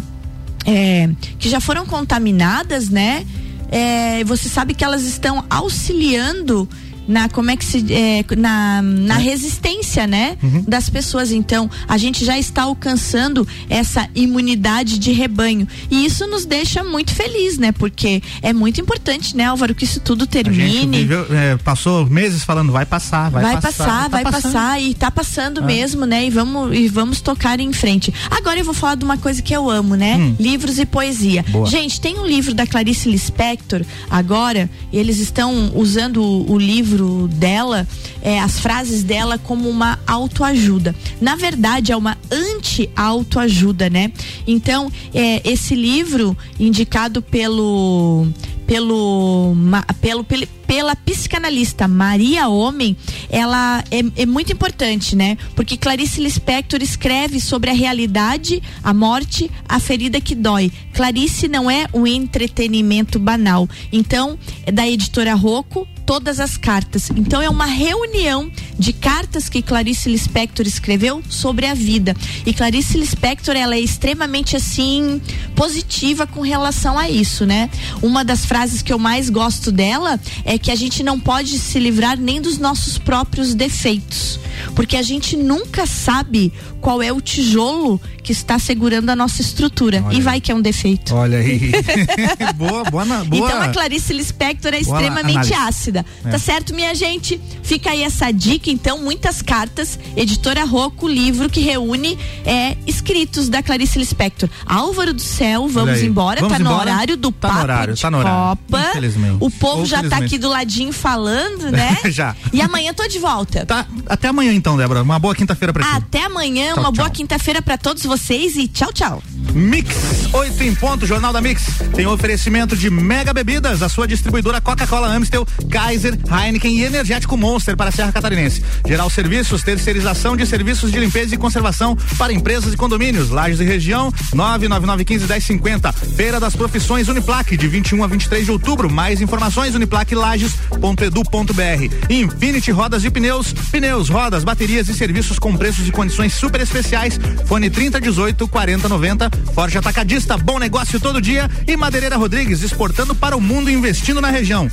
é, 0.66 1.10
que 1.38 1.50
já 1.50 1.60
foram 1.60 1.86
contaminadas, 1.86 2.90
né? 2.90 3.26
É, 3.72 4.24
você 4.24 4.48
sabe 4.48 4.74
que 4.74 4.84
elas 4.84 5.04
estão 5.04 5.44
auxiliando 5.50 6.70
na 7.08 7.30
como 7.30 7.52
é 7.52 7.58
que 7.58 7.66
se 7.66 7.86
é, 7.94 8.24
na, 8.36 8.82
na 8.82 9.16
resistência, 9.18 10.08
né, 10.08 10.38
das 10.68 10.90
pessoas. 10.90 11.32
Então, 11.32 11.70
a 11.88 11.98
gente 11.98 12.24
já 12.26 12.38
está 12.38 12.64
alcançando 12.64 13.48
essa 13.70 14.08
imunidade 14.16 14.98
de 15.00 15.12
rebanho 15.12 15.68
e 15.90 16.06
isso 16.06 16.26
nos 16.28 16.46
deixa 16.46 16.84
muito 16.84 17.14
feliz, 17.14 17.58
né? 17.58 17.72
Porque 17.72 18.22
é 18.42 18.54
muito 18.54 18.80
importante, 18.82 19.36
né, 19.36 19.46
Álvaro, 19.46 19.74
que 19.76 19.84
isso 19.86 20.00
tudo 20.00 20.26
termine. 20.28 21.00
viveu, 21.00 21.26
é, 21.36 21.58
passou 21.58 22.06
meses 22.06 22.44
falando, 22.44 22.72
vai 22.72 22.86
passar, 22.86 23.30
vai, 23.30 23.44
Vai, 23.44 23.56
passar. 23.62 23.86
passar, 23.86 24.02
tá 24.04 24.08
vai 24.10 24.24
passando. 24.24 24.42
passar 24.54 24.82
e 24.82 24.94
tá 24.94 25.12
passando 25.12 25.60
Ah. 25.62 25.66
mesmo, 25.66 26.06
né? 26.06 26.26
E 26.26 26.30
vamos, 26.30 26.76
e 26.78 26.88
vamos 26.88 27.22
tocar 27.22 27.60
em 27.60 27.72
frente. 27.74 28.14
Agora 28.32 28.60
eu 28.60 28.66
vou 28.66 28.74
falar 28.74 28.96
de 28.96 29.04
uma 29.04 29.18
coisa 29.18 29.42
que 29.42 29.56
eu 29.56 29.70
amo, 29.70 29.96
né? 29.96 30.34
Livros 30.40 30.78
e 30.80 30.86
poesia. 30.86 31.44
Hum. 31.50 31.52
Boa. 31.52 31.66
Gente, 31.68 32.00
tem 32.00 32.18
um 32.20 32.26
livro 32.26 32.54
da 32.54 32.66
Clarice 32.68 33.10
Lispector 33.10 33.82
agora, 34.10 34.70
e 34.92 34.98
eles 34.98 35.20
estão 35.20 35.72
usando 35.76 36.22
o, 36.22 36.52
o 36.54 36.58
livro 36.58 36.95
dela, 37.28 37.88
é, 38.22 38.40
as 38.40 38.60
frases 38.60 39.04
dela 39.04 39.38
como 39.38 39.70
uma 39.70 40.00
autoajuda. 40.08 40.96
Na 41.22 41.36
verdade, 41.36 41.92
é 41.92 41.96
uma 41.98 42.18
anti-autoajuda, 42.32 43.90
né? 43.90 44.12
Então, 44.48 44.92
é, 45.14 45.42
esse 45.50 45.76
livro, 45.76 46.38
indicado 46.60 47.22
pelo 47.22 48.28
pelo, 48.66 49.56
pelo- 50.02 50.26
pela 50.66 50.96
psicanalista 50.96 51.88
Maria 51.88 52.48
Homem, 52.48 52.98
ela 53.30 53.84
é, 53.92 54.24
é 54.24 54.26
muito 54.26 54.52
importante, 54.52 55.16
né? 55.16 55.38
Porque 55.56 55.78
Clarice 55.78 56.20
Lispector 56.20 56.82
escreve 56.82 57.40
sobre 57.40 57.70
a 57.70 57.74
realidade, 57.74 58.64
a 58.84 58.92
morte, 58.92 59.52
a 59.70 59.80
ferida 59.80 60.20
que 60.20 60.34
dói. 60.34 60.72
Clarice 60.96 61.48
não 61.48 61.70
é 61.70 61.86
um 61.94 62.08
entretenimento 62.08 63.20
banal. 63.20 63.70
Então, 63.94 64.36
é 64.66 64.72
da 64.72 64.88
editora 64.88 65.36
Rocco, 65.36 65.88
todas 66.06 66.40
as 66.40 66.58
cartas. 66.58 67.10
Então 67.16 67.42
é 67.42 67.50
uma 67.50 67.66
reunião 67.66 68.52
de 68.78 68.94
cartas 68.94 69.50
que 69.50 69.62
Clarice 69.62 70.10
Lispector 70.10 70.66
escreveu 70.66 71.24
sobre 71.30 71.66
a 71.66 71.74
vida. 71.74 72.16
E 72.46 72.54
Clarice 72.54 72.98
Lispector, 72.98 73.56
ela 73.56 73.76
é 73.76 73.80
extremamente 73.80 74.56
assim 74.56 75.22
positiva 75.56 76.28
com 76.28 76.42
relação 76.42 76.98
a 76.98 77.10
isso, 77.10 77.46
né? 77.46 77.70
Uma 78.02 78.24
das 78.24 78.46
frases 78.46 78.82
que 78.82 78.94
eu 78.94 79.00
mais 79.00 79.30
gosto 79.30 79.72
dela 79.72 80.20
é 80.44 80.58
que 80.58 80.72
a 80.72 80.76
gente 80.76 81.02
não 81.04 81.20
pode 81.20 81.58
se 81.58 81.80
livrar 81.80 82.18
nem 82.18 82.42
dos 82.42 82.58
nossos 82.58 82.98
próprios 82.98 83.54
defeitos, 83.56 84.40
porque 84.76 84.98
a 84.98 85.02
gente 85.02 85.36
nunca 85.36 85.86
sabe 85.86 86.52
qual 86.82 87.02
é 87.02 87.12
o 87.12 87.20
tijolo 87.20 88.00
que 88.22 88.32
está 88.32 88.58
segurando 88.60 89.10
a 89.10 89.16
nossa 89.16 89.42
estrutura. 89.42 90.04
Olha 90.06 90.18
e 90.18 90.22
vai 90.22 90.42
que 90.42 90.52
é 90.52 90.56
um 90.56 90.62
defeito. 90.62 91.16
Olha 91.16 91.38
aí. 91.38 91.72
boa, 92.58 92.84
boa, 92.86 93.06
boa. 93.06 93.26
Então 93.32 93.62
a 93.62 93.70
Clarice 93.70 94.14
Lispector 94.14 94.74
é 94.74 94.84
Boa 94.84 95.00
extremamente 95.00 95.54
análise. 95.54 95.54
ácida. 95.54 95.95
É. 96.26 96.30
Tá 96.32 96.40
certo, 96.40 96.74
minha 96.74 96.96
gente? 96.96 97.40
Fica 97.62 97.92
aí 97.92 98.02
essa 98.04 98.32
dica, 98.32 98.72
então, 98.72 98.98
muitas 99.00 99.42
cartas. 99.42 100.00
Editora 100.16 100.64
Rocco, 100.66 101.08
livro 101.08 101.48
que 101.50 101.60
reúne 101.62 102.18
é, 102.44 102.76
escritos 102.88 103.50
da 103.50 103.62
Clarice 103.62 104.00
Lispector. 104.00 104.50
Álvaro 104.66 105.14
do 105.14 105.22
Céu, 105.22 105.68
vamos 105.68 106.02
embora. 106.02 106.42
Vamos 106.42 106.58
tá 106.58 106.64
no 106.64 106.70
embora? 106.72 106.92
horário 106.92 107.18
do 107.18 107.32
Tá 107.32 107.48
no 107.48 107.54
papo 107.54 107.64
horário, 107.64 107.94
de 107.94 108.02
tá 108.02 108.12
no 108.12 108.18
horário. 108.20 108.38
Copa. 108.40 108.90
Infelizmente. 108.90 109.38
O 109.40 109.52
povo 109.52 109.80
Ou 109.80 109.86
já 109.86 110.04
tá 110.04 110.18
aqui 110.18 110.38
do 110.38 110.50
ladinho 110.50 110.94
falando, 110.94 111.72
né? 111.72 111.98
Já. 112.10 112.36
E 112.54 112.62
amanhã 112.62 112.94
tô 112.94 113.08
de 113.08 113.20
volta. 113.20 113.66
Tá, 113.66 113.86
até 114.08 114.28
amanhã 114.30 114.54
então, 114.54 114.78
Débora. 114.78 115.02
Uma 115.02 115.20
boa 115.20 115.36
quinta-feira 115.36 115.74
pra 115.74 115.84
ti. 115.84 115.90
Até 115.94 116.24
amanhã, 116.26 116.74
Tchau, 116.74 116.84
uma 116.84 116.92
boa 116.92 117.08
tchau. 117.10 117.16
quinta-feira 117.16 117.62
pra 117.62 117.78
todos 117.78 118.04
vocês 118.04 118.56
e 118.56 118.68
tchau, 118.68 118.92
tchau. 118.94 119.24
Mix 119.54 119.96
8 120.34 120.64
em 120.64 120.76
ponto, 120.76 121.06
Jornal 121.06 121.32
da 121.32 121.42
Mix. 121.42 121.64
Tem 121.96 122.06
oferecimento 122.06 122.76
de 122.76 122.90
Mega 122.90 123.34
Bebidas, 123.34 123.82
a 123.82 123.90
sua 123.90 124.08
distribuidora 124.08 124.60
Coca-Cola 124.62 125.08
Amstel, 125.08 125.46
Kaiser, 125.86 126.18
Heineken 126.28 126.80
e 126.80 126.84
Energético 126.84 127.38
Monster 127.38 127.78
para 127.78 127.90
a 127.90 127.92
Serra 127.92 128.12
Catarinense. 128.12 128.64
Geral 128.88 129.08
Serviços, 129.08 129.62
terceirização 129.62 130.36
de 130.36 130.44
serviços 130.44 130.92
de 130.92 131.00
limpeza 131.00 131.36
e 131.36 131.38
conservação 131.38 131.96
para 132.18 132.34
empresas 132.34 132.74
e 132.74 132.78
condomínios. 132.78 133.30
Lages 133.30 133.60
e 133.60 133.64
região, 133.64 134.12
999151050. 134.34 135.94
Feira 136.16 136.40
das 136.40 136.56
Profissões 136.56 137.08
Uniplaque, 137.08 137.56
de 137.56 137.68
21 137.68 138.04
a 138.04 138.08
23 138.08 138.46
de 138.46 138.52
outubro. 138.52 138.90
Mais 138.90 139.22
informações, 139.22 139.76
uniplaquelages.edu.br. 139.76 142.10
Infinity 142.10 142.72
Rodas 142.72 143.06
e 143.06 143.12
Pneus, 143.12 143.54
pneus, 143.72 144.10
rodas, 144.10 144.44
baterias 144.44 144.90
e 144.90 144.94
serviços 144.96 145.38
com 145.38 145.56
preços 145.56 145.88
e 145.88 145.92
condições 145.92 146.34
super 146.34 146.62
especiais. 146.62 147.20
Fone 147.46 147.70
3018 147.70 148.48
4090. 148.48 149.30
Forte 149.54 149.78
Atacadista, 149.78 150.36
bom 150.36 150.58
negócio 150.58 151.00
todo 151.00 151.22
dia. 151.22 151.48
E 151.68 151.78
Madeireira 151.78 152.18
Rodrigues, 152.18 152.64
exportando 152.64 153.14
para 153.14 153.38
o 153.38 153.42
mundo, 153.42 153.70
investindo 153.70 154.20
na 154.20 154.32
região. 154.32 154.68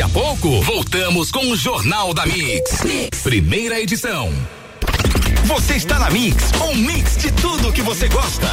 A 0.00 0.08
pouco, 0.08 0.62
voltamos 0.62 1.30
com 1.30 1.50
o 1.50 1.56
Jornal 1.56 2.14
da 2.14 2.24
mix. 2.24 2.80
Primeira 3.22 3.80
edição. 3.80 4.32
Você 5.44 5.74
está 5.74 5.98
na 5.98 6.10
Mix, 6.10 6.50
um 6.62 6.74
mix 6.76 7.16
de 7.18 7.30
tudo 7.32 7.72
que 7.72 7.82
você 7.82 8.08
gosta. 8.08 8.48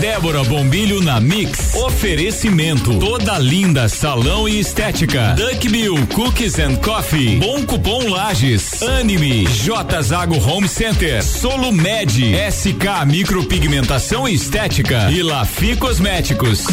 Débora 0.00 0.42
Bombilho 0.44 1.02
na 1.02 1.20
Mix. 1.20 1.74
Oferecimento. 1.74 2.98
Toda 2.98 3.38
linda 3.38 3.88
salão 3.88 4.48
e 4.48 4.60
estética. 4.60 5.34
Duck 5.34 5.68
Bill 5.68 6.06
Cookies 6.08 6.58
and 6.58 6.76
Coffee. 6.76 7.36
Bom 7.36 7.64
cupom 7.64 8.08
Lages. 8.08 8.82
Anime. 8.82 9.44
J 9.46 10.02
Zago 10.02 10.38
Home 10.38 10.68
Center. 10.68 11.22
Solo 11.22 11.72
Med. 11.72 12.10
SK 12.50 13.06
Micropigmentação 13.06 14.28
e 14.28 14.34
Estética. 14.34 15.10
E 15.10 15.22
Lafi 15.22 15.76
Cosméticos. 15.76 16.66